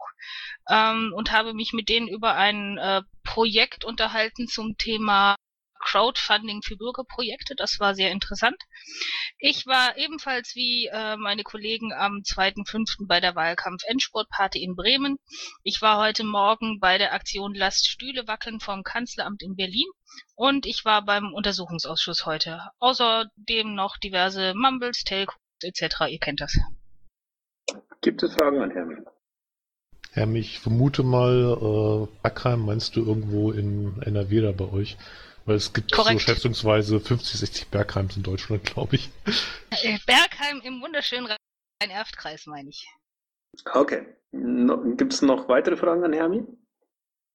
ähm, 0.68 1.12
und 1.14 1.30
habe 1.30 1.54
mich 1.54 1.72
mit 1.72 1.88
denen 1.88 2.08
über 2.08 2.34
ein 2.34 2.78
äh, 2.78 3.02
Projekt 3.22 3.84
unterhalten 3.84 4.48
zum 4.48 4.76
Thema 4.76 5.36
Crowdfunding 5.82 6.62
für 6.62 6.76
Bürgerprojekte. 6.76 7.54
Das 7.54 7.78
war 7.80 7.94
sehr 7.94 8.10
interessant. 8.10 8.56
Ich 9.38 9.66
war 9.66 9.96
ebenfalls 9.98 10.54
wie 10.54 10.86
äh, 10.86 11.16
meine 11.16 11.42
Kollegen 11.42 11.92
am 11.92 12.22
2.5. 12.24 13.06
bei 13.06 13.20
der 13.20 13.34
Wahlkampf-Endsportparty 13.34 14.62
in 14.62 14.74
Bremen. 14.74 15.18
Ich 15.62 15.82
war 15.82 15.98
heute 15.98 16.24
Morgen 16.24 16.80
bei 16.80 16.98
der 16.98 17.12
Aktion 17.12 17.54
Lasst 17.54 17.88
Stühle 17.88 18.26
wackeln 18.26 18.60
vom 18.60 18.82
Kanzleramt 18.82 19.42
in 19.42 19.56
Berlin. 19.56 19.86
Und 20.34 20.66
ich 20.66 20.84
war 20.84 21.04
beim 21.04 21.32
Untersuchungsausschuss 21.32 22.26
heute. 22.26 22.60
Außerdem 22.78 23.74
noch 23.74 23.96
diverse 23.96 24.54
Mumbles, 24.54 25.04
Telcos 25.04 25.36
etc. 25.62 26.08
Ihr 26.08 26.18
kennt 26.18 26.40
das. 26.40 26.58
Gibt 28.00 28.22
es 28.22 28.34
Fragen 28.34 28.60
an 28.60 28.70
Herrn? 28.70 29.06
Herr, 30.14 30.28
ich 30.34 30.58
vermute 30.58 31.02
mal, 31.04 31.56
äh, 31.58 32.20
Bergheim 32.22 32.66
meinst 32.66 32.96
du 32.96 33.04
irgendwo 33.04 33.50
in 33.50 34.02
NRW 34.02 34.42
da 34.42 34.52
bei 34.52 34.70
euch? 34.70 34.98
Weil 35.44 35.56
es 35.56 35.72
gibt 35.72 35.92
Korrekt. 35.92 36.20
so 36.20 36.26
schätzungsweise 36.26 37.00
50, 37.00 37.40
60 37.40 37.68
Bergheims 37.68 38.16
in 38.16 38.22
Deutschland, 38.22 38.64
glaube 38.64 38.96
ich. 38.96 39.10
Äh, 39.82 39.98
Bergheim 40.06 40.60
im 40.62 40.80
wunderschönen 40.82 41.26
Rhein-Erft-Kreis, 41.82 42.46
meine 42.46 42.68
ich. 42.68 42.88
Okay. 43.72 44.06
No, 44.30 44.94
Gibt 44.96 45.12
es 45.12 45.22
noch 45.22 45.48
weitere 45.48 45.76
Fragen 45.76 46.04
an 46.04 46.12
Hermi? 46.12 46.44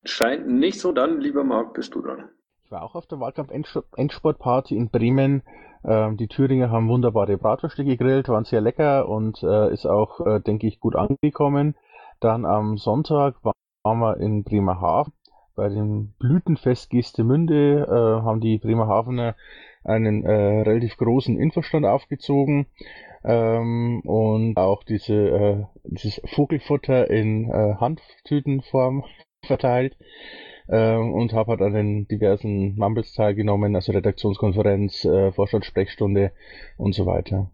Scheint 0.03 0.47
nicht 0.47 0.79
so, 0.79 0.91
dann, 0.91 1.19
lieber 1.19 1.43
Marc, 1.43 1.73
bist 1.73 1.93
du 1.95 2.01
dran. 2.01 2.29
Ich 2.63 2.71
war 2.71 2.81
auch 2.81 2.95
auf 2.95 3.07
der 3.07 3.19
Wahlkampf-Endsport-Party 3.19 4.75
in 4.75 4.89
Bremen. 4.89 5.43
Ähm, 5.83 6.17
die 6.17 6.27
Thüringer 6.27 6.69
haben 6.69 6.89
wunderbare 6.89 7.37
Bratwürste 7.37 7.85
gegrillt, 7.85 8.29
waren 8.29 8.45
sehr 8.45 8.61
lecker 8.61 9.07
und 9.07 9.41
äh, 9.43 9.71
ist 9.71 9.85
auch, 9.85 10.25
äh, 10.25 10.39
denke 10.39 10.67
ich, 10.67 10.79
gut 10.79 10.95
angekommen. 10.95 11.75
Dann 12.19 12.45
am 12.45 12.77
Sonntag 12.77 13.35
waren 13.43 13.99
wir 13.99 14.17
in 14.17 14.43
Bremerhaven 14.43 15.13
bei 15.57 15.67
dem 15.67 16.13
Blütenfest 16.19 16.89
Geestemünde, 16.91 17.85
äh, 17.89 18.23
haben 18.23 18.39
die 18.39 18.59
Bremerhavener 18.59 19.35
einen 19.83 20.23
äh, 20.23 20.61
relativ 20.61 20.95
großen 20.97 21.37
Infostand 21.37 21.85
aufgezogen 21.85 22.67
ähm, 23.25 24.01
und 24.05 24.55
auch 24.55 24.83
diese, 24.83 25.13
äh, 25.13 25.63
dieses 25.83 26.21
Vogelfutter 26.25 27.09
in 27.09 27.49
äh, 27.49 27.75
Handtütenform 27.75 29.03
verteilt 29.45 29.97
ähm, 30.69 31.13
und 31.13 31.33
habe 31.33 31.51
halt 31.51 31.61
an 31.61 31.73
den 31.73 32.07
diversen 32.07 32.75
Mumbles 32.77 33.13
teilgenommen, 33.13 33.75
also 33.75 33.91
Redaktionskonferenz, 33.93 35.05
äh, 35.05 35.31
Vorstandssprechstunde 35.31 36.33
und 36.77 36.93
so 36.93 37.05
weiter. 37.05 37.51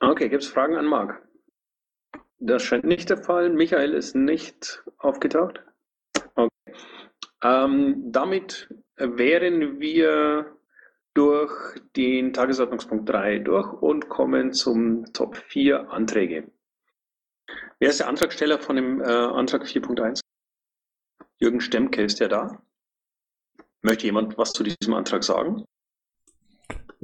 Okay, 0.00 0.28
gibt 0.28 0.42
es 0.42 0.48
Fragen 0.48 0.76
an 0.76 0.86
Marc? 0.86 1.22
Das 2.40 2.62
scheint 2.62 2.84
nicht 2.84 3.10
der 3.10 3.18
Fall. 3.18 3.50
Michael 3.50 3.92
ist 3.92 4.14
nicht 4.14 4.84
aufgetaucht. 4.98 5.64
Okay. 6.36 6.72
Ähm, 7.42 8.10
damit 8.12 8.68
wären 8.96 9.80
wir 9.80 10.56
durch 11.14 11.52
den 11.96 12.32
Tagesordnungspunkt 12.32 13.08
3 13.08 13.40
durch 13.40 13.72
und 13.72 14.08
kommen 14.08 14.52
zum 14.52 15.04
Top 15.12 15.36
4 15.36 15.90
Anträge. 15.90 16.50
Wer 17.80 17.90
ist 17.90 18.00
der 18.00 18.08
Antragsteller 18.08 18.58
von 18.58 18.76
dem 18.76 19.00
äh, 19.00 19.04
Antrag 19.04 19.64
4.1? 19.64 20.20
Jürgen 21.40 21.60
Stemke 21.60 22.02
ist 22.02 22.18
ja 22.18 22.28
da. 22.28 22.62
Möchte 23.82 24.06
jemand 24.06 24.36
was 24.36 24.52
zu 24.52 24.64
diesem 24.64 24.94
Antrag 24.94 25.22
sagen? 25.22 25.64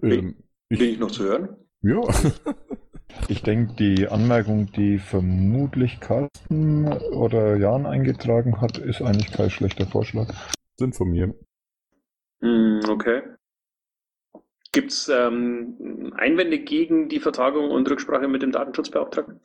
Ähm, 0.03 0.37
Bin 0.69 0.81
ich 0.81 0.99
noch 0.99 1.11
zu 1.11 1.25
hören? 1.25 1.57
ja. 1.83 2.01
Ich 3.29 3.43
denke, 3.43 3.75
die 3.75 4.09
Anmerkung, 4.09 4.71
die 4.73 4.99
vermutlich 4.99 6.01
Carsten 6.01 6.93
oder 7.13 7.57
Jan 7.57 7.87
eingetragen 7.87 8.61
hat, 8.61 8.79
ist 8.79 9.01
eigentlich 9.01 9.33
kein 9.33 9.51
schlechter 9.51 9.87
Vorschlag. 9.87 10.29
Sind 10.77 10.95
von 10.95 11.11
mir. 11.11 11.35
Hm, 12.41 12.81
okay. 12.89 13.23
Gibt 14.73 14.91
es 14.91 15.09
ähm, 15.09 16.13
Einwände 16.17 16.59
gegen 16.59 17.09
die 17.09 17.21
Vertagung 17.21 17.71
und 17.71 17.89
Rücksprache 17.89 18.27
mit 18.27 18.43
dem 18.43 18.51
Datenschutzbeauftragten? 18.51 19.41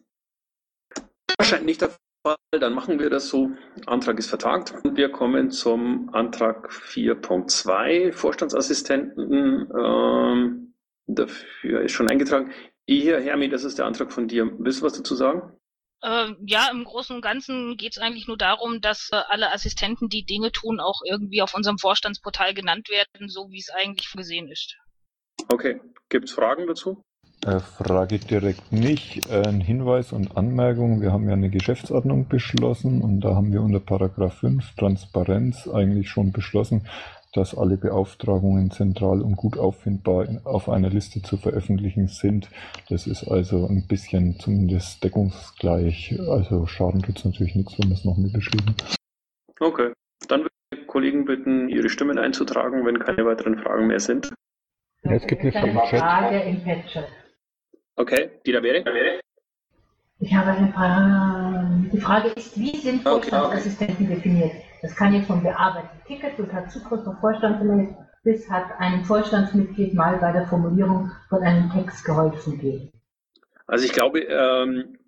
Scheint 1.41 1.65
nicht 1.65 1.81
der 1.81 1.91
Fall. 2.25 2.35
Dann 2.51 2.73
machen 2.73 2.99
wir 2.99 3.09
das 3.09 3.29
so. 3.29 3.51
Antrag 3.85 4.17
ist 4.17 4.29
vertagt. 4.29 4.73
Und 4.83 4.97
wir 4.97 5.09
kommen 5.09 5.51
zum 5.51 6.09
Antrag 6.13 6.71
4.2. 6.71 8.11
Vorstandsassistenten. 8.11 9.69
Ähm, 9.79 10.73
dafür 11.05 11.81
ist 11.81 11.91
schon 11.91 12.09
eingetragen. 12.09 12.51
Hier, 12.89 13.21
Hermi, 13.21 13.49
das 13.49 13.65
ist 13.65 13.77
der 13.77 13.85
Antrag 13.85 14.11
von 14.11 14.27
dir. 14.27 14.49
Willst 14.57 14.81
du 14.81 14.85
was 14.85 14.93
dazu 14.93 15.13
sagen? 15.13 15.43
Äh, 16.01 16.31
ja, 16.47 16.69
im 16.71 16.83
Großen 16.83 17.15
und 17.15 17.21
Ganzen 17.21 17.77
geht 17.77 17.95
es 17.95 18.01
eigentlich 18.01 18.27
nur 18.27 18.35
darum, 18.35 18.81
dass 18.81 19.09
äh, 19.11 19.17
alle 19.27 19.53
Assistenten, 19.53 20.09
die 20.09 20.25
Dinge 20.25 20.51
tun, 20.51 20.79
auch 20.79 21.01
irgendwie 21.07 21.43
auf 21.43 21.53
unserem 21.53 21.77
Vorstandsportal 21.77 22.55
genannt 22.55 22.89
werden, 22.89 23.29
so 23.29 23.51
wie 23.51 23.59
es 23.59 23.69
eigentlich 23.69 24.07
vorgesehen 24.07 24.47
ist. 24.47 24.75
Okay. 25.49 25.79
Gibt 26.09 26.29
es 26.29 26.31
Fragen 26.31 26.65
dazu? 26.65 27.03
Äh, 27.45 27.59
Frage 27.59 28.17
direkt 28.17 28.71
nicht. 28.71 29.29
Äh, 29.29 29.47
ein 29.47 29.61
Hinweis 29.61 30.11
und 30.11 30.35
Anmerkung. 30.35 30.99
Wir 30.99 31.11
haben 31.11 31.27
ja 31.27 31.33
eine 31.33 31.51
Geschäftsordnung 31.51 32.27
beschlossen 32.27 33.03
und 33.03 33.21
da 33.21 33.35
haben 33.35 33.53
wir 33.53 33.61
unter 33.61 33.81
Paragraph 33.81 34.39
5 34.39 34.73
Transparenz 34.77 35.67
eigentlich 35.67 36.09
schon 36.09 36.31
beschlossen, 36.31 36.87
dass 37.33 37.55
alle 37.55 37.77
Beauftragungen 37.77 38.71
zentral 38.71 39.21
und 39.21 39.35
gut 39.35 39.57
auffindbar 39.57 40.25
in, 40.27 40.39
auf 40.45 40.69
einer 40.69 40.89
Liste 40.89 41.21
zu 41.21 41.37
veröffentlichen 41.37 42.07
sind. 42.07 42.49
Das 42.89 43.07
ist 43.07 43.27
also 43.27 43.67
ein 43.67 43.85
bisschen 43.87 44.39
zumindest 44.39 45.03
deckungsgleich. 45.03 46.19
Also 46.27 46.65
Schaden 46.65 47.01
tut 47.01 47.17
es 47.17 47.25
natürlich 47.25 47.55
nichts, 47.55 47.77
wenn 47.79 47.89
wir 47.89 47.95
es 47.95 48.05
noch 48.05 48.17
mitbeschrieben. 48.17 48.75
Okay. 49.59 49.91
Dann 50.27 50.41
würde 50.41 50.51
ich 50.73 50.79
die 50.79 50.85
Kollegen 50.85 51.25
bitten, 51.25 51.69
ihre 51.69 51.89
Stimmen 51.89 52.17
einzutragen, 52.17 52.85
wenn 52.85 52.99
keine 52.99 53.25
weiteren 53.25 53.57
Fragen 53.59 53.87
mehr 53.87 53.99
sind. 53.99 54.33
Ja, 55.03 55.11
es 55.11 55.25
gibt 55.27 55.41
eine 55.43 55.55
eine 55.55 55.73
Frage 55.73 56.39
im 56.41 56.63
Chat. 56.87 57.07
Okay, 57.95 58.29
die 58.45 58.51
da 58.51 58.63
wäre? 58.63 58.83
Ich 60.19 60.33
habe 60.33 60.51
eine 60.51 60.71
Frage. 60.73 61.89
Die 61.91 61.99
Frage 61.99 62.29
ist, 62.29 62.59
wie 62.59 62.75
sind 62.77 63.05
Okay, 63.05 63.29
Vorstandsassistenten 63.29 64.07
definiert? 64.07 64.51
Das 64.81 64.95
kann 64.95 65.13
jetzt 65.13 65.27
von 65.27 65.41
bearbeiteten 65.41 66.01
Ticket 66.05 66.39
und 66.39 66.53
hat 66.53 66.71
Zugriff 66.71 67.05
auf 67.07 67.19
Vorstandsmitglied 67.19 67.95
bis 68.23 68.49
hat 68.49 68.65
einem 68.79 69.05
Vorstandsmitglied 69.05 69.93
mal 69.93 70.17
bei 70.17 70.31
der 70.31 70.45
Formulierung 70.47 71.09
von 71.29 71.41
einem 71.41 71.71
Text 71.71 72.03
geholfen 72.03 72.59
geben. 72.59 72.91
Also 73.65 73.85
ich 73.85 73.93
glaube, 73.93 74.19
ähm, 74.19 74.98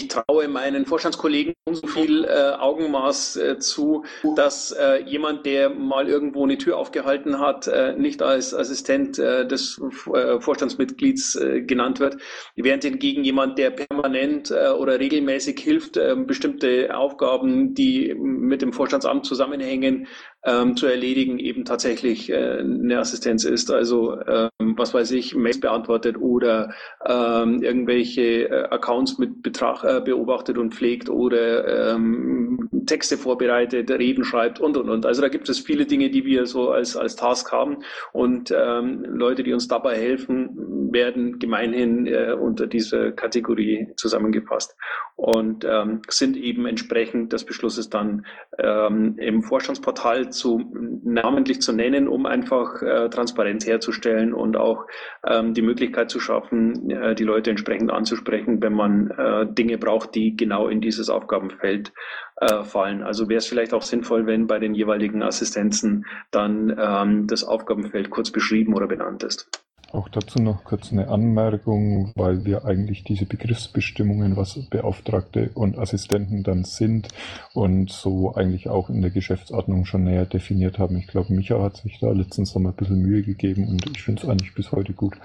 ich 0.00 0.08
traue 0.08 0.48
meinen 0.48 0.86
Vorstandskollegen 0.86 1.54
so 1.70 1.86
viel 1.86 2.24
äh, 2.24 2.52
Augenmaß 2.58 3.36
äh, 3.36 3.58
zu, 3.58 4.04
dass 4.36 4.72
äh, 4.72 5.02
jemand, 5.04 5.44
der 5.44 5.70
mal 5.70 6.08
irgendwo 6.08 6.44
eine 6.44 6.58
Tür 6.58 6.78
aufgehalten 6.78 7.38
hat, 7.38 7.66
äh, 7.66 7.94
nicht 7.96 8.22
als 8.22 8.54
Assistent 8.54 9.18
äh, 9.18 9.46
des 9.46 9.80
äh, 10.14 10.40
Vorstandsmitglieds 10.40 11.38
genannt 11.66 12.00
wird, 12.00 12.16
während 12.56 12.84
hingegen 12.84 13.24
jemand, 13.24 13.58
der 13.58 13.70
permanent 13.70 14.50
oder 14.50 14.98
regelmäßig 14.98 15.58
hilft, 15.60 15.98
bestimmte 16.26 16.96
Aufgaben, 16.96 17.74
die 17.74 18.14
mit 18.14 18.62
dem 18.62 18.72
Vorstandsamt 18.72 19.26
zusammenhängen, 19.26 20.06
ähm, 20.44 20.76
zu 20.76 20.86
erledigen, 20.86 21.38
eben 21.38 21.64
tatsächlich 21.64 22.30
äh, 22.30 22.58
eine 22.60 22.98
Assistenz 22.98 23.44
ist. 23.44 23.70
Also 23.70 24.20
ähm, 24.26 24.50
was 24.76 24.94
weiß 24.94 25.10
ich, 25.12 25.34
Mails 25.34 25.60
beantwortet 25.60 26.16
oder 26.18 26.72
ähm, 27.04 27.62
irgendwelche 27.62 28.48
äh, 28.48 28.68
Accounts 28.70 29.18
mit 29.18 29.42
Betrag 29.42 29.84
äh, 29.84 30.00
beobachtet 30.00 30.58
und 30.58 30.74
pflegt 30.74 31.08
oder 31.10 31.94
ähm, 31.94 32.49
Texte 32.90 33.16
vorbereitet, 33.16 33.88
Reden 33.88 34.24
schreibt 34.24 34.58
und 34.58 34.76
und 34.76 34.90
und. 34.90 35.06
Also 35.06 35.22
da 35.22 35.28
gibt 35.28 35.48
es 35.48 35.60
viele 35.60 35.86
Dinge, 35.86 36.10
die 36.10 36.24
wir 36.24 36.46
so 36.46 36.70
als 36.70 36.96
als 36.96 37.14
Task 37.14 37.52
haben 37.52 37.84
und 38.12 38.52
ähm, 38.56 39.04
Leute, 39.04 39.44
die 39.44 39.52
uns 39.52 39.68
dabei 39.68 39.94
helfen, 39.96 40.90
werden 40.92 41.38
gemeinhin 41.38 42.08
äh, 42.08 42.32
unter 42.32 42.66
diese 42.66 43.12
Kategorie 43.12 43.92
zusammengefasst 43.94 44.76
und 45.14 45.64
ähm, 45.64 46.02
sind 46.08 46.36
eben 46.36 46.66
entsprechend 46.66 47.32
des 47.32 47.44
Beschlusses 47.44 47.90
dann 47.90 48.26
ähm, 48.58 49.16
im 49.18 49.42
Vorstandsportal 49.42 50.30
zu 50.30 50.60
namentlich 51.04 51.60
zu 51.60 51.72
nennen, 51.72 52.08
um 52.08 52.26
einfach 52.26 52.82
äh, 52.82 53.08
Transparenz 53.08 53.66
herzustellen 53.66 54.34
und 54.34 54.56
auch 54.56 54.86
ähm, 55.24 55.54
die 55.54 55.62
Möglichkeit 55.62 56.10
zu 56.10 56.18
schaffen, 56.18 56.90
äh, 56.90 57.14
die 57.14 57.24
Leute 57.24 57.50
entsprechend 57.50 57.92
anzusprechen, 57.92 58.60
wenn 58.62 58.72
man 58.72 59.10
äh, 59.10 59.46
Dinge 59.46 59.78
braucht, 59.78 60.16
die 60.16 60.36
genau 60.36 60.66
in 60.66 60.80
dieses 60.80 61.08
Aufgabenfeld 61.08 61.92
äh, 62.40 62.64
fallen. 62.64 63.02
Also 63.02 63.28
wäre 63.28 63.38
es 63.38 63.46
vielleicht 63.46 63.74
auch 63.74 63.82
sinnvoll, 63.82 64.26
wenn 64.26 64.46
bei 64.46 64.58
den 64.58 64.74
jeweiligen 64.74 65.22
Assistenzen 65.22 66.06
dann 66.30 66.74
ähm, 66.78 67.26
das 67.26 67.44
Aufgabenfeld 67.44 68.10
kurz 68.10 68.30
beschrieben 68.30 68.74
oder 68.74 68.86
benannt 68.86 69.22
ist. 69.22 69.48
Auch 69.92 70.08
dazu 70.08 70.40
noch 70.40 70.62
kurz 70.62 70.92
eine 70.92 71.08
Anmerkung, 71.08 72.12
weil 72.14 72.44
wir 72.44 72.64
eigentlich 72.64 73.02
diese 73.02 73.26
Begriffsbestimmungen, 73.26 74.36
was 74.36 74.68
Beauftragte 74.70 75.50
und 75.54 75.78
Assistenten 75.78 76.44
dann 76.44 76.62
sind 76.64 77.08
und 77.54 77.90
so 77.90 78.34
eigentlich 78.34 78.68
auch 78.68 78.88
in 78.88 79.02
der 79.02 79.10
Geschäftsordnung 79.10 79.84
schon 79.86 80.04
näher 80.04 80.26
definiert 80.26 80.78
haben. 80.78 80.96
Ich 80.96 81.08
glaube, 81.08 81.34
Micha 81.34 81.60
hat 81.60 81.78
sich 81.78 81.98
da 81.98 82.12
letzten 82.12 82.44
Sommer 82.44 82.70
ein 82.70 82.76
bisschen 82.76 83.02
Mühe 83.02 83.22
gegeben 83.22 83.66
und 83.66 83.84
ich 83.90 84.02
finde 84.02 84.22
es 84.22 84.28
eigentlich 84.28 84.54
bis 84.54 84.70
heute 84.70 84.92
gut. 84.92 85.18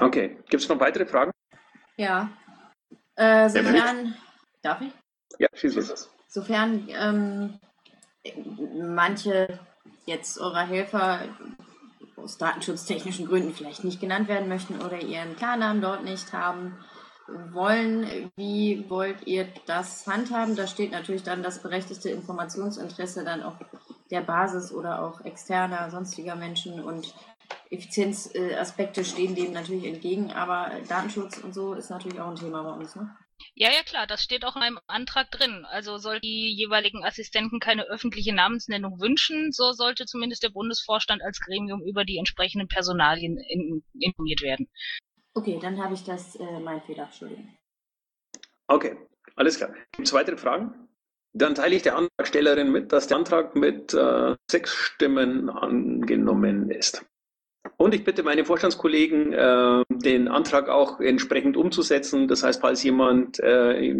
Okay, 0.00 0.36
gibt 0.50 0.62
es 0.62 0.68
noch 0.68 0.80
weitere 0.80 1.06
Fragen? 1.06 1.30
Ja. 1.96 2.30
Äh, 3.14 3.48
sofern, 3.48 4.14
darf 4.62 4.80
ich? 4.80 4.92
Ja, 5.38 5.48
schieß 5.52 5.74
los. 5.76 6.10
Sofern 6.26 6.88
ähm, 6.88 7.58
manche 8.74 9.58
jetzt 10.06 10.38
eure 10.38 10.66
Helfer 10.66 11.20
aus 12.16 12.38
datenschutztechnischen 12.38 13.26
Gründen 13.26 13.54
vielleicht 13.54 13.84
nicht 13.84 14.00
genannt 14.00 14.28
werden 14.28 14.48
möchten 14.48 14.80
oder 14.82 15.00
ihren 15.00 15.36
Klarnamen 15.36 15.80
dort 15.82 16.04
nicht 16.04 16.32
haben 16.32 16.76
wollen, 17.52 18.30
wie 18.36 18.86
wollt 18.88 19.26
ihr 19.26 19.48
das 19.66 20.06
handhaben? 20.06 20.56
Da 20.56 20.66
steht 20.66 20.92
natürlich 20.92 21.22
dann 21.22 21.42
das 21.42 21.62
berechtigte 21.62 22.10
Informationsinteresse 22.10 23.24
dann 23.24 23.42
auch 23.42 23.56
der 24.10 24.22
Basis 24.22 24.72
oder 24.72 25.04
auch 25.04 25.20
externer, 25.24 25.90
sonstiger 25.90 26.36
Menschen 26.36 26.82
und 26.82 27.14
Effizienzaspekte 27.70 29.04
stehen 29.04 29.34
dem 29.34 29.52
natürlich 29.52 29.84
entgegen, 29.84 30.32
aber 30.32 30.70
Datenschutz 30.88 31.38
und 31.38 31.54
so 31.54 31.74
ist 31.74 31.90
natürlich 31.90 32.20
auch 32.20 32.28
ein 32.28 32.36
Thema 32.36 32.62
bei 32.62 32.72
uns, 32.72 32.96
ne? 32.96 33.14
Ja, 33.54 33.70
ja, 33.70 33.82
klar, 33.82 34.06
das 34.06 34.22
steht 34.22 34.44
auch 34.44 34.56
in 34.56 34.60
meinem 34.60 34.80
Antrag 34.86 35.30
drin. 35.30 35.64
Also 35.64 35.98
soll 35.98 36.20
die 36.20 36.54
jeweiligen 36.54 37.04
Assistenten 37.04 37.60
keine 37.60 37.84
öffentliche 37.84 38.34
Namensnennung 38.34 39.00
wünschen, 39.00 39.52
so 39.52 39.72
sollte 39.72 40.06
zumindest 40.06 40.42
der 40.42 40.50
Bundesvorstand 40.50 41.22
als 41.22 41.40
Gremium 41.40 41.82
über 41.82 42.04
die 42.04 42.18
entsprechenden 42.18 42.68
Personalien 42.68 43.38
in, 43.38 43.82
informiert 43.98 44.42
werden. 44.42 44.68
Okay, 45.34 45.58
dann 45.60 45.82
habe 45.82 45.94
ich 45.94 46.04
das, 46.04 46.36
äh, 46.36 46.60
mein 46.60 46.82
Fehler, 46.82 47.04
Entschuldigung. 47.04 47.56
Okay, 48.66 48.96
alles 49.36 49.56
klar. 49.56 49.74
Gibt 49.92 50.08
es 50.08 50.14
weitere 50.14 50.36
Fragen? 50.36 50.88
Dann 51.32 51.54
teile 51.54 51.76
ich 51.76 51.82
der 51.82 51.96
Antragstellerin 51.96 52.72
mit, 52.72 52.92
dass 52.92 53.06
der 53.06 53.18
Antrag 53.18 53.54
mit 53.54 53.94
äh, 53.94 54.34
sechs 54.50 54.74
Stimmen 54.74 55.50
angenommen 55.50 56.70
ist. 56.70 57.04
Und 57.76 57.94
ich 57.94 58.04
bitte 58.04 58.22
meine 58.22 58.44
Vorstandskollegen, 58.44 59.32
äh, 59.32 59.84
den 59.90 60.28
Antrag 60.28 60.68
auch 60.68 61.00
entsprechend 61.00 61.56
umzusetzen. 61.56 62.28
Das 62.28 62.42
heißt, 62.42 62.60
falls 62.60 62.82
jemand 62.82 63.38
äh, 63.40 63.94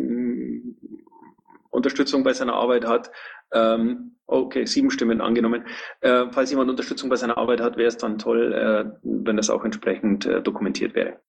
Unterstützung 1.70 2.24
bei 2.24 2.32
seiner 2.32 2.54
Arbeit 2.54 2.86
hat, 2.86 3.10
ähm, 3.52 4.16
okay, 4.26 4.66
sieben 4.66 4.90
Stimmen 4.90 5.20
angenommen. 5.20 5.66
Äh, 6.00 6.26
falls 6.30 6.50
jemand 6.50 6.70
Unterstützung 6.70 7.08
bei 7.08 7.16
seiner 7.16 7.38
Arbeit 7.38 7.60
hat, 7.60 7.76
wäre 7.76 7.88
es 7.88 7.96
dann 7.96 8.18
toll, 8.18 8.52
äh, 8.52 8.98
wenn 9.02 9.36
das 9.36 9.50
auch 9.50 9.64
entsprechend 9.64 10.26
äh, 10.26 10.42
dokumentiert 10.42 10.94
wäre. 10.94 11.20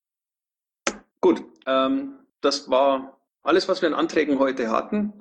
Gut, 1.22 1.44
ähm, 1.66 2.20
das 2.42 2.70
war 2.70 3.20
alles, 3.44 3.68
was 3.68 3.82
wir 3.82 3.90
an 3.90 3.96
Anträgen 3.96 4.40
heute 4.40 4.70
hatten. 4.70 5.14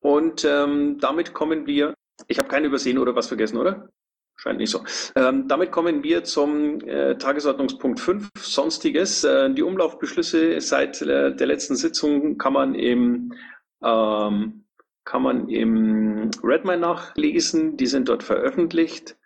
Und 0.00 0.44
ähm, 0.44 0.98
damit 1.00 1.34
kommen 1.34 1.66
wir, 1.66 1.94
ich 2.28 2.38
habe 2.38 2.48
keinen 2.48 2.66
übersehen 2.66 2.98
oder 2.98 3.14
was 3.14 3.28
vergessen, 3.28 3.56
oder? 3.56 3.88
Scheint 4.36 4.58
nicht 4.58 4.70
so. 4.70 4.84
Ähm, 5.16 5.48
damit 5.48 5.72
kommen 5.72 6.02
wir 6.02 6.22
zum 6.24 6.80
äh, 6.82 7.16
Tagesordnungspunkt 7.16 8.00
5, 8.00 8.28
Sonstiges. 8.38 9.24
Äh, 9.24 9.52
die 9.52 9.62
Umlaufbeschlüsse 9.62 10.60
seit 10.60 11.00
äh, 11.02 11.34
der 11.34 11.46
letzten 11.46 11.74
Sitzung 11.74 12.36
kann 12.36 12.52
man 12.52 12.74
im, 12.74 13.32
ähm, 13.82 14.64
kann 15.04 15.22
man 15.22 15.48
im 15.48 16.30
Redmine 16.42 16.78
nachlesen. 16.78 17.76
Die 17.78 17.86
sind 17.86 18.08
dort 18.08 18.22
veröffentlicht. 18.22 19.16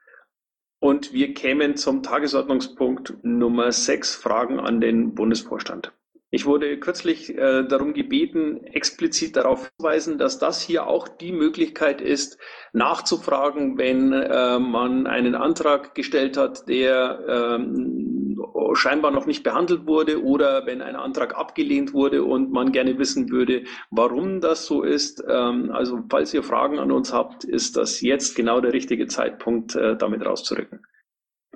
Und 0.78 1.12
wir 1.12 1.34
kämen 1.34 1.76
zum 1.76 2.02
Tagesordnungspunkt 2.02 3.14
Nummer 3.22 3.72
6, 3.72 4.14
Fragen 4.14 4.60
an 4.60 4.80
den 4.80 5.14
Bundesvorstand. 5.14 5.92
Ich 6.32 6.46
wurde 6.46 6.78
kürzlich 6.78 7.36
äh, 7.36 7.64
darum 7.64 7.92
gebeten, 7.92 8.64
explizit 8.64 9.34
darauf 9.34 9.68
hinzuweisen, 9.68 10.16
dass 10.16 10.38
das 10.38 10.62
hier 10.62 10.86
auch 10.86 11.08
die 11.08 11.32
Möglichkeit 11.32 12.00
ist, 12.00 12.38
nachzufragen, 12.72 13.78
wenn 13.78 14.12
äh, 14.12 14.60
man 14.60 15.08
einen 15.08 15.34
Antrag 15.34 15.94
gestellt 15.96 16.36
hat, 16.36 16.68
der 16.68 17.24
ähm, 17.28 18.38
scheinbar 18.74 19.10
noch 19.10 19.26
nicht 19.26 19.42
behandelt 19.42 19.86
wurde 19.86 20.22
oder 20.22 20.66
wenn 20.66 20.82
ein 20.82 20.94
Antrag 20.94 21.36
abgelehnt 21.36 21.92
wurde 21.92 22.22
und 22.22 22.52
man 22.52 22.70
gerne 22.70 22.96
wissen 22.98 23.30
würde, 23.30 23.64
warum 23.90 24.40
das 24.40 24.66
so 24.66 24.84
ist. 24.84 25.24
Ähm, 25.28 25.70
also 25.72 26.04
falls 26.08 26.32
ihr 26.32 26.44
Fragen 26.44 26.78
an 26.78 26.92
uns 26.92 27.12
habt, 27.12 27.42
ist 27.42 27.76
das 27.76 28.00
jetzt 28.00 28.36
genau 28.36 28.60
der 28.60 28.72
richtige 28.72 29.08
Zeitpunkt, 29.08 29.74
äh, 29.74 29.96
damit 29.96 30.24
rauszurücken. 30.24 30.86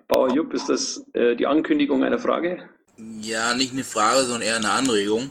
Bauer 0.08 0.30
Jupp, 0.30 0.52
ist 0.52 0.68
das 0.68 1.08
äh, 1.14 1.36
die 1.36 1.46
Ankündigung 1.46 2.02
einer 2.02 2.18
Frage? 2.18 2.68
Ja, 3.20 3.54
nicht 3.54 3.72
eine 3.72 3.84
Frage, 3.84 4.22
sondern 4.22 4.42
eher 4.42 4.56
eine 4.56 4.70
Anregung. 4.70 5.30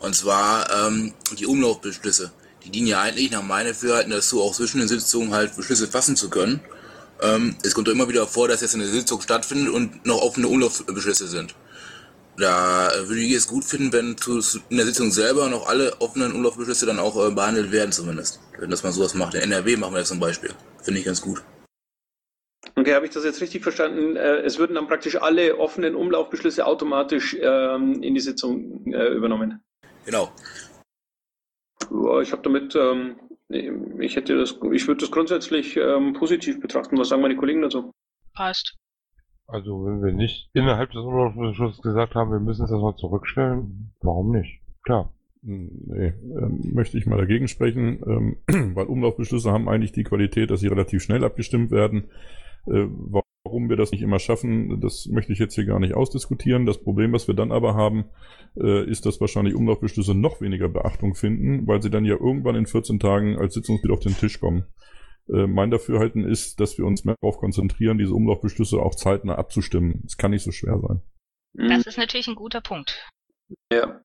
Und 0.00 0.14
zwar 0.14 0.70
ähm, 0.70 1.12
die 1.38 1.46
Umlaufbeschlüsse. 1.46 2.32
Die 2.64 2.70
dienen 2.70 2.86
ja 2.86 3.00
eigentlich 3.00 3.30
nach 3.30 3.42
meinem 3.42 3.68
Dafürhalten 3.68 4.10
dazu, 4.10 4.42
auch 4.42 4.54
zwischen 4.54 4.78
den 4.78 4.88
Sitzungen 4.88 5.32
halt 5.32 5.56
Beschlüsse 5.56 5.88
fassen 5.88 6.16
zu 6.16 6.30
können. 6.30 6.60
Ähm, 7.20 7.56
es 7.62 7.74
kommt 7.74 7.88
doch 7.88 7.92
immer 7.92 8.08
wieder 8.08 8.26
vor, 8.26 8.48
dass 8.48 8.62
jetzt 8.62 8.74
eine 8.74 8.86
Sitzung 8.86 9.20
stattfindet 9.20 9.68
und 9.72 10.06
noch 10.06 10.22
offene 10.22 10.48
Umlaufbeschlüsse 10.48 11.28
sind. 11.28 11.54
Da 12.38 12.90
würde 13.04 13.20
ich 13.20 13.32
es 13.32 13.46
gut 13.46 13.64
finden, 13.64 13.92
wenn 13.92 14.16
zu, 14.16 14.40
in 14.70 14.76
der 14.78 14.86
Sitzung 14.86 15.12
selber 15.12 15.48
noch 15.48 15.66
alle 15.66 16.00
offenen 16.00 16.32
Umlaufbeschlüsse 16.32 16.86
dann 16.86 16.98
auch 16.98 17.28
äh, 17.28 17.30
behandelt 17.30 17.72
werden 17.72 17.92
zumindest. 17.92 18.40
Wenn 18.58 18.70
das 18.70 18.82
mal 18.82 18.92
sowas 18.92 19.14
macht. 19.14 19.34
In 19.34 19.42
NRW 19.42 19.76
machen 19.76 19.94
wir 19.94 19.98
das 19.98 20.08
zum 20.08 20.20
Beispiel. 20.20 20.50
Finde 20.82 21.00
ich 21.00 21.06
ganz 21.06 21.20
gut. 21.20 21.42
Okay, 22.74 22.94
habe 22.94 23.04
ich 23.04 23.12
das 23.12 23.24
jetzt 23.24 23.40
richtig 23.40 23.62
verstanden? 23.62 24.16
Äh, 24.16 24.40
es 24.40 24.58
würden 24.58 24.74
dann 24.74 24.86
praktisch 24.86 25.20
alle 25.20 25.58
offenen 25.58 25.94
Umlaufbeschlüsse 25.94 26.66
automatisch 26.66 27.36
ähm, 27.40 28.02
in 28.02 28.14
die 28.14 28.20
Sitzung 28.20 28.86
äh, 28.92 29.08
übernommen. 29.08 29.62
Genau. 30.06 30.30
Ich 32.22 32.32
habe 32.32 32.42
damit, 32.42 32.74
ähm, 32.74 33.16
ich 34.00 34.16
hätte 34.16 34.38
das, 34.38 34.56
ich 34.72 34.86
würde 34.86 35.00
das 35.00 35.10
grundsätzlich 35.10 35.76
ähm, 35.76 36.14
positiv 36.14 36.60
betrachten. 36.60 36.96
Was 36.96 37.08
sagen 37.08 37.22
meine 37.22 37.36
Kollegen 37.36 37.62
dazu? 37.62 37.92
Passt. 38.34 38.76
Also 39.46 39.84
wenn 39.84 40.02
wir 40.02 40.12
nicht 40.12 40.48
innerhalb 40.54 40.92
des 40.92 41.02
Umlaufbeschlusses 41.02 41.82
gesagt 41.82 42.14
haben, 42.14 42.30
wir 42.30 42.40
müssen 42.40 42.64
es 42.64 42.70
erstmal 42.70 42.96
zurückstellen, 42.96 43.92
warum 44.00 44.30
nicht? 44.30 44.60
Klar. 44.84 45.12
Hm, 45.44 45.70
nee, 45.86 46.06
ähm, 46.06 46.60
möchte 46.72 46.96
ich 46.96 47.06
mal 47.06 47.18
dagegen 47.18 47.48
sprechen, 47.48 48.00
ähm, 48.06 48.36
weil 48.76 48.86
Umlaufbeschlüsse 48.86 49.50
haben 49.50 49.68
eigentlich 49.68 49.92
die 49.92 50.04
Qualität, 50.04 50.50
dass 50.50 50.60
sie 50.60 50.68
relativ 50.68 51.02
schnell 51.02 51.24
abgestimmt 51.24 51.70
werden. 51.70 52.08
Äh, 52.66 52.86
warum 53.44 53.68
wir 53.68 53.76
das 53.76 53.90
nicht 53.90 54.02
immer 54.02 54.18
schaffen, 54.18 54.80
das 54.80 55.06
möchte 55.06 55.32
ich 55.32 55.38
jetzt 55.38 55.54
hier 55.54 55.64
gar 55.64 55.80
nicht 55.80 55.94
ausdiskutieren. 55.94 56.66
Das 56.66 56.82
Problem, 56.82 57.12
was 57.12 57.26
wir 57.26 57.34
dann 57.34 57.52
aber 57.52 57.74
haben, 57.74 58.04
äh, 58.56 58.88
ist, 58.88 59.06
dass 59.06 59.20
wahrscheinlich 59.20 59.54
Umlaufbeschlüsse 59.54 60.14
noch 60.14 60.40
weniger 60.40 60.68
Beachtung 60.68 61.14
finden, 61.14 61.66
weil 61.66 61.82
sie 61.82 61.90
dann 61.90 62.04
ja 62.04 62.14
irgendwann 62.14 62.54
in 62.54 62.66
14 62.66 63.00
Tagen 63.00 63.36
als 63.38 63.54
Sitzungsbild 63.54 63.92
auf 63.92 64.00
den 64.00 64.16
Tisch 64.16 64.40
kommen. 64.40 64.66
Äh, 65.28 65.46
mein 65.46 65.70
Dafürhalten 65.70 66.24
ist, 66.24 66.60
dass 66.60 66.78
wir 66.78 66.86
uns 66.86 67.04
mehr 67.04 67.16
darauf 67.20 67.38
konzentrieren, 67.38 67.98
diese 67.98 68.14
Umlaufbeschlüsse 68.14 68.78
auch 68.78 68.94
zeitnah 68.94 69.36
abzustimmen. 69.36 70.02
Es 70.06 70.16
kann 70.16 70.30
nicht 70.30 70.44
so 70.44 70.52
schwer 70.52 70.78
sein. 70.80 71.02
Das 71.54 71.86
ist 71.86 71.98
natürlich 71.98 72.28
ein 72.28 72.34
guter 72.34 72.60
Punkt. 72.60 73.08
Ja. 73.72 74.00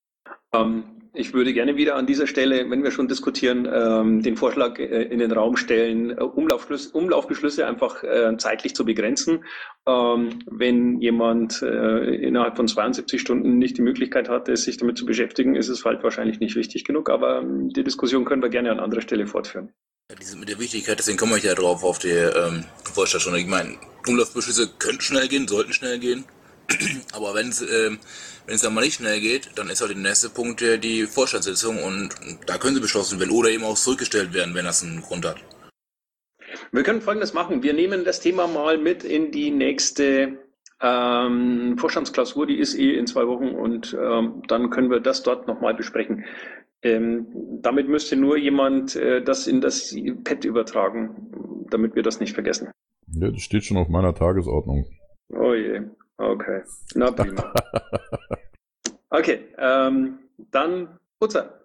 Ähm, 0.54 0.84
ich 1.18 1.34
würde 1.34 1.54
gerne 1.54 1.76
wieder 1.76 1.96
an 1.96 2.06
dieser 2.06 2.28
Stelle, 2.28 2.70
wenn 2.70 2.84
wir 2.84 2.92
schon 2.92 3.08
diskutieren, 3.08 3.68
ähm, 3.72 4.22
den 4.22 4.38
Vorschlag 4.38 4.78
äh, 4.80 5.04
in 5.04 5.20
den 5.20 5.32
Raum 5.32 5.58
stellen, 5.58 6.12
äh, 6.12 6.22
Umlaufbeschlüsse 6.22 7.66
einfach 7.66 8.04
äh, 8.04 8.36
zeitlich 8.38 8.76
zu 8.76 8.86
begrenzen. 8.86 9.44
Ähm, 9.88 10.40
wenn 10.46 11.00
jemand 11.02 11.62
innerhalb 11.62 12.58
von 12.58 12.68
72 12.68 13.20
Stunden 13.20 13.58
nicht 13.58 13.78
die 13.78 13.82
Möglichkeit 13.82 14.30
hatte, 14.30 14.56
sich 14.56 14.78
damit 14.78 14.98
zu 14.98 15.06
beschäftigen, 15.06 15.56
ist 15.56 15.70
es 15.70 15.86
halt 15.86 16.04
wahrscheinlich 16.04 16.40
nicht 16.40 16.56
wichtig 16.56 16.84
genug. 16.84 17.10
Aber 17.10 17.40
ähm, 17.40 17.70
die 17.70 17.84
Diskussion 17.84 18.26
können 18.26 18.42
wir 18.42 18.50
gerne 18.50 18.72
an 18.72 18.80
anderer 18.80 19.02
Stelle 19.02 19.28
fortführen. 19.28 19.70
Ja, 20.12 20.18
die 20.18 20.26
sind 20.26 20.40
mit 20.40 20.50
der 20.50 20.60
Wichtigkeit, 20.60 21.00
deswegen 21.00 21.18
komme 21.18 21.38
ich 21.38 21.44
ja 21.44 21.56
drauf 21.56 21.84
auf 21.84 22.00
die 22.00 22.10
ähm, 22.10 22.64
schon. 23.06 23.36
Ich 23.36 23.48
meine, 23.48 23.76
Umlaufbeschlüsse 24.08 24.70
könnten 24.80 25.02
schnell 25.02 25.28
gehen, 25.28 25.48
sollten 25.48 25.74
schnell 25.74 26.00
gehen. 26.00 26.26
Aber 27.14 27.34
wenn 27.34 27.50
es 27.50 27.62
ähm, 27.62 28.00
wenn 28.48 28.56
es 28.56 28.62
dann 28.62 28.74
mal 28.74 28.82
nicht 28.82 28.96
schnell 28.96 29.20
geht, 29.20 29.52
dann 29.56 29.70
ist 29.70 29.82
halt 29.82 29.92
der 29.92 29.98
nächste 29.98 30.30
Punkt 30.30 30.62
ja 30.62 30.78
die 30.78 31.04
Vorstandssitzung 31.04 31.84
und 31.84 32.16
da 32.46 32.58
können 32.58 32.76
sie 32.76 32.82
beschlossen 32.82 33.20
werden 33.20 33.32
oder 33.32 33.50
eben 33.50 33.66
auch 33.66 33.76
zurückgestellt 33.76 34.34
werden, 34.34 34.56
wenn 34.56 34.64
das 34.64 34.84
einen 34.84 35.02
Grund 35.02 35.26
hat. 35.26 35.38
Wir 36.72 36.84
können 36.84 37.02
Folgendes 37.02 37.34
machen. 37.34 37.62
Wir 37.62 37.74
nehmen 37.74 38.06
das 38.06 38.22
Thema 38.22 38.48
mal 38.48 38.78
mit 38.78 39.04
in 39.04 39.32
die 39.32 39.52
nächste 39.52 40.40
ähm, 40.82 41.76
Vorstandsklausur. 41.78 42.48
Die 42.48 42.58
ist 42.58 42.78
eh 42.78 42.98
in 42.98 43.06
zwei 43.06 43.28
Wochen 43.28 43.50
und 43.50 43.96
ähm, 44.00 44.42
dann 44.48 44.70
können 44.70 44.90
wir 44.90 45.02
das 45.02 45.24
dort 45.24 45.48
nochmal 45.48 45.76
besprechen. 45.76 46.24
Ähm, 46.84 47.28
damit 47.62 47.90
müsste 47.90 48.16
nur 48.16 48.38
jemand 48.38 48.96
äh, 48.96 49.22
das 49.22 49.48
in 49.48 49.60
das 49.60 49.94
Pad 50.24 50.46
übertragen, 50.46 51.66
damit 51.70 51.96
wir 51.96 52.04
das 52.04 52.20
nicht 52.22 52.34
vergessen. 52.34 52.72
Ja, 53.08 53.30
das 53.30 53.42
steht 53.42 53.66
schon 53.66 53.78
auf 53.78 53.90
meiner 53.90 54.14
Tagesordnung. 54.14 54.86
Oh 55.30 55.54
je. 55.54 55.82
Okay, 56.18 56.64
na 56.96 57.12
prima. 57.12 57.54
okay, 59.10 59.40
ähm, 59.58 60.20
dann 60.52 61.00
Putzer. 61.20 61.58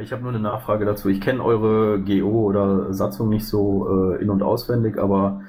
Ich 0.00 0.12
habe 0.12 0.22
nur 0.22 0.30
eine 0.30 0.40
Nachfrage 0.40 0.84
dazu. 0.84 1.08
Ich 1.08 1.20
kenne 1.20 1.44
eure 1.44 2.00
GO 2.00 2.44
oder 2.44 2.92
Satzung 2.92 3.28
nicht 3.28 3.46
so 3.46 4.14
äh, 4.14 4.22
in- 4.22 4.30
und 4.30 4.42
auswendig, 4.42 4.98
aber 4.98 5.42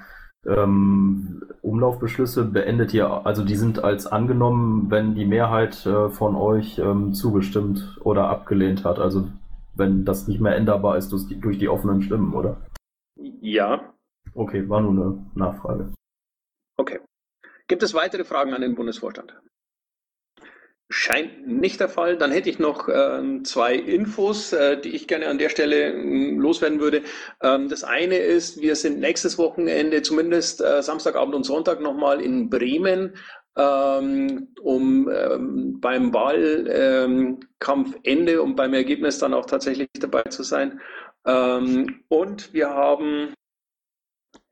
ähm, 0.45 1.43
Umlaufbeschlüsse 1.61 2.45
beendet 2.45 2.93
ihr, 2.93 3.25
also 3.25 3.43
die 3.43 3.55
sind 3.55 3.83
als 3.83 4.05
angenommen, 4.05 4.91
wenn 4.91 5.15
die 5.15 5.25
Mehrheit 5.25 5.85
äh, 5.85 6.09
von 6.09 6.35
euch 6.35 6.77
ähm, 6.77 7.13
zugestimmt 7.13 7.97
oder 8.03 8.29
abgelehnt 8.29 8.85
hat. 8.85 8.99
Also 8.99 9.29
wenn 9.75 10.05
das 10.05 10.27
nicht 10.27 10.39
mehr 10.41 10.55
änderbar 10.55 10.97
ist 10.97 11.11
durch 11.11 11.27
die, 11.27 11.39
durch 11.39 11.57
die 11.57 11.69
offenen 11.69 12.01
Stimmen, 12.01 12.33
oder? 12.33 12.57
Ja. 13.15 13.93
Okay, 14.33 14.67
war 14.69 14.81
nur 14.81 14.91
eine 14.91 15.25
Nachfrage. 15.33 15.91
Okay. 16.77 16.99
Gibt 17.67 17.83
es 17.83 17.93
weitere 17.93 18.23
Fragen 18.23 18.53
an 18.53 18.61
den 18.61 18.75
Bundesvorstand? 18.75 19.35
Scheint 20.87 21.47
nicht 21.47 21.79
der 21.79 21.89
Fall. 21.89 22.15
Dann 22.15 22.31
hätte 22.31 22.47
ich 22.47 22.59
noch 22.59 22.87
ähm, 22.93 23.43
zwei 23.43 23.73
Infos, 23.73 24.53
äh, 24.53 24.79
die 24.79 24.95
ich 24.95 25.07
gerne 25.07 25.25
an 25.27 25.39
der 25.39 25.49
Stelle 25.49 25.93
ähm, 25.93 26.39
loswerden 26.39 26.79
würde. 26.79 27.01
Ähm, 27.41 27.69
das 27.69 27.83
eine 27.83 28.17
ist, 28.17 28.61
wir 28.61 28.75
sind 28.75 28.99
nächstes 28.99 29.39
Wochenende, 29.39 30.03
zumindest 30.03 30.61
äh, 30.61 30.83
Samstagabend 30.83 31.33
und 31.33 31.43
Sonntag 31.43 31.81
nochmal 31.81 32.21
in 32.21 32.51
Bremen, 32.51 33.15
ähm, 33.57 34.49
um 34.61 35.09
ähm, 35.09 35.79
beim 35.81 36.13
Wahlkampfende 36.13 38.43
und 38.43 38.55
beim 38.55 38.75
Ergebnis 38.75 39.17
dann 39.17 39.33
auch 39.33 39.47
tatsächlich 39.47 39.89
dabei 39.99 40.21
zu 40.23 40.43
sein. 40.43 40.79
Ähm, 41.25 42.03
und 42.09 42.53
wir 42.53 42.69
haben 42.69 43.33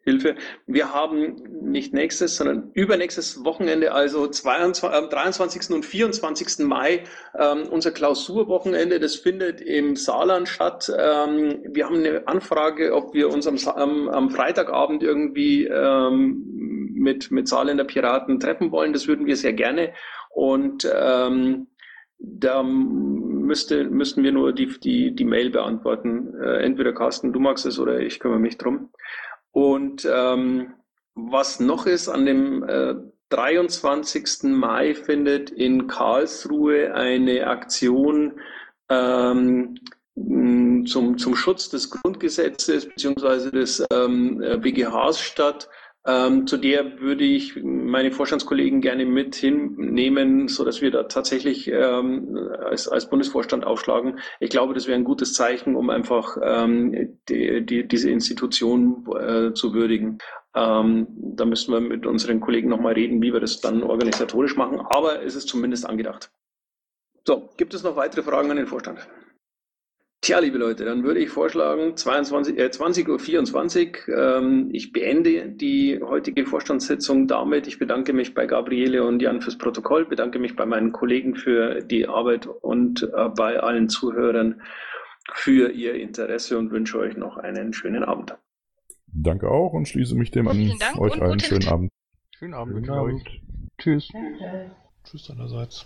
Hilfe. 0.04 0.36
Wir 0.68 0.94
haben 0.94 1.36
nicht 1.62 1.94
nächstes, 1.94 2.36
sondern 2.36 2.72
übernächstes 2.74 3.46
Wochenende, 3.46 3.94
also 3.94 4.28
22, 4.28 4.84
äh, 4.84 5.10
23. 5.10 5.76
und 5.76 5.86
24. 5.86 6.66
Mai, 6.66 7.04
ähm, 7.38 7.64
unser 7.72 7.92
Klausurwochenende. 7.92 9.00
Das 9.00 9.16
findet 9.16 9.62
im 9.62 9.96
Saarland 9.96 10.50
statt. 10.50 10.92
Ähm, 10.98 11.64
wir 11.70 11.86
haben 11.86 11.98
eine 11.98 12.28
Anfrage, 12.28 12.94
ob 12.94 13.14
wir 13.14 13.30
uns 13.30 13.48
am, 13.48 13.58
am, 13.76 14.10
am 14.10 14.30
Freitagabend 14.30 15.04
irgendwie 15.04 15.66
ähm, 15.66 16.92
mit, 16.94 17.32
mit 17.32 17.48
Saarländer 17.48 17.86
Piraten 17.86 18.40
treffen 18.40 18.72
wollen. 18.72 18.92
Das 18.92 19.08
würden 19.08 19.26
wir 19.26 19.38
sehr 19.38 19.54
gerne. 19.54 19.94
Und 20.30 20.86
ähm, 20.94 21.68
da 22.20 22.64
müsste, 22.64 23.86
müssten 23.86 24.24
wir 24.24 24.32
nur 24.32 24.54
die, 24.54 24.68
die, 24.80 25.14
die 25.14 25.26
Mail 25.26 25.50
beantworten. 25.50 26.34
Äh, 26.42 26.64
entweder 26.64 26.94
Carsten, 26.94 27.34
du 27.34 27.40
magst 27.40 27.66
es 27.66 27.80
oder 27.80 28.00
ich 28.00 28.20
kümmere 28.20 28.40
mich 28.40 28.58
drum. 28.58 28.90
Und 29.54 30.06
ähm, 30.12 30.74
was 31.16 31.60
noch 31.60 31.86
ist, 31.86 32.10
an 32.10 32.26
dem 32.26 32.64
äh, 32.64 32.96
23. 33.30 34.44
Mai 34.44 34.94
findet 34.94 35.50
in 35.50 35.88
Karlsruhe 35.88 36.94
eine 36.94 37.48
Aktion 37.48 38.40
ähm, 38.90 39.76
zum, 40.16 41.18
zum 41.18 41.36
Schutz 41.36 41.70
des 41.70 41.90
Grundgesetzes 41.90 42.88
bzw. 42.88 43.52
des 43.52 43.84
ähm, 43.92 44.38
BGHs 44.62 45.20
statt. 45.20 45.70
Ähm, 46.06 46.48
zu 46.48 46.58
der 46.58 47.00
würde 47.00 47.24
ich 47.24 47.56
meine 47.64 48.12
Vorstandskollegen 48.12 48.82
gerne 48.82 49.06
mit 49.06 49.36
hinnehmen, 49.36 50.50
so 50.50 50.66
dass 50.66 50.82
wir 50.82 50.92
da 50.92 51.04
tatsächlich 51.04 51.70
ähm, 51.70 52.38
als, 52.60 52.90
als 52.90 53.10
Bundesvorstand 53.10 53.66
aufschlagen. 53.66 54.20
Ich 54.42 54.50
glaube, 54.50 54.74
das 54.74 54.86
wäre 54.88 54.98
ein 54.98 55.06
gutes 55.06 55.34
Zeichen, 55.34 55.78
um 55.78 55.90
einfach 55.90 56.38
ähm, 56.44 57.18
die, 57.30 57.66
die, 57.66 57.88
diese 57.88 58.10
Institution 58.10 59.06
äh, 59.18 59.54
zu 59.54 59.74
würdigen. 59.74 60.18
Ähm, 60.54 61.08
da 61.10 61.46
müssen 61.46 61.74
wir 61.74 61.80
mit 61.80 62.06
unseren 62.06 62.42
Kollegen 62.42 62.68
nochmal 62.68 62.94
reden, 62.94 63.22
wie 63.22 63.32
wir 63.32 63.40
das 63.40 63.62
dann 63.62 63.82
organisatorisch 63.82 64.58
machen, 64.58 64.82
aber 64.82 65.24
es 65.24 65.36
ist 65.36 65.48
zumindest 65.48 65.88
angedacht. 65.88 66.32
So, 67.26 67.50
gibt 67.56 67.74
es 67.74 67.84
noch 67.84 67.96
weitere 67.96 68.24
Fragen 68.24 68.52
an 68.52 68.58
den 68.58 68.68
Vorstand? 68.68 69.00
Tja, 70.24 70.40
liebe 70.40 70.58
Leute, 70.58 70.86
dann 70.86 71.04
würde 71.04 71.20
ich 71.20 71.30
vorschlagen, 71.30 71.98
22, 71.98 72.58
äh, 72.58 72.68
20.24 72.68 74.08
Uhr. 74.08 74.18
Ähm, 74.18 74.70
ich 74.72 74.94
beende 74.94 75.50
die 75.50 76.00
heutige 76.02 76.46
Vorstandssitzung 76.46 77.28
damit. 77.28 77.68
Ich 77.68 77.78
bedanke 77.78 78.14
mich 78.14 78.34
bei 78.34 78.46
Gabriele 78.46 79.04
und 79.04 79.22
Jan 79.22 79.42
fürs 79.42 79.58
Protokoll, 79.58 80.06
bedanke 80.06 80.40
mich 80.40 80.56
bei 80.56 80.66
meinen 80.66 80.94
Kollegen 80.94 81.36
für 81.36 81.82
die 81.82 82.08
Arbeit 82.08 82.48
und 82.48 83.04
äh, 83.04 83.28
bei 83.36 83.60
allen 83.60 83.90
Zuhörern 83.90 84.62
für 85.34 85.72
ihr 85.72 85.96
Interesse 85.96 86.58
und 86.58 86.72
wünsche 86.72 87.00
euch 87.00 87.18
noch 87.18 87.36
einen 87.36 87.74
schönen 87.74 88.06
Abend. 88.06 88.38
Danke 89.08 89.52
auch 89.52 89.74
und 89.74 89.90
schließe 89.90 90.16
mich 90.16 90.32
dem 90.32 90.48
an. 90.48 90.72
Euch 91.00 91.22
einen 91.22 91.42
schönen 91.42 91.68
Abend. 91.68 91.92
Schönen 92.38 92.54
Abend. 92.54 92.86
Schönen 92.86 92.90
Abend. 92.90 93.42
Tschüss. 93.78 94.10
Tschüss 95.04 95.30
einerseits. 95.30 95.86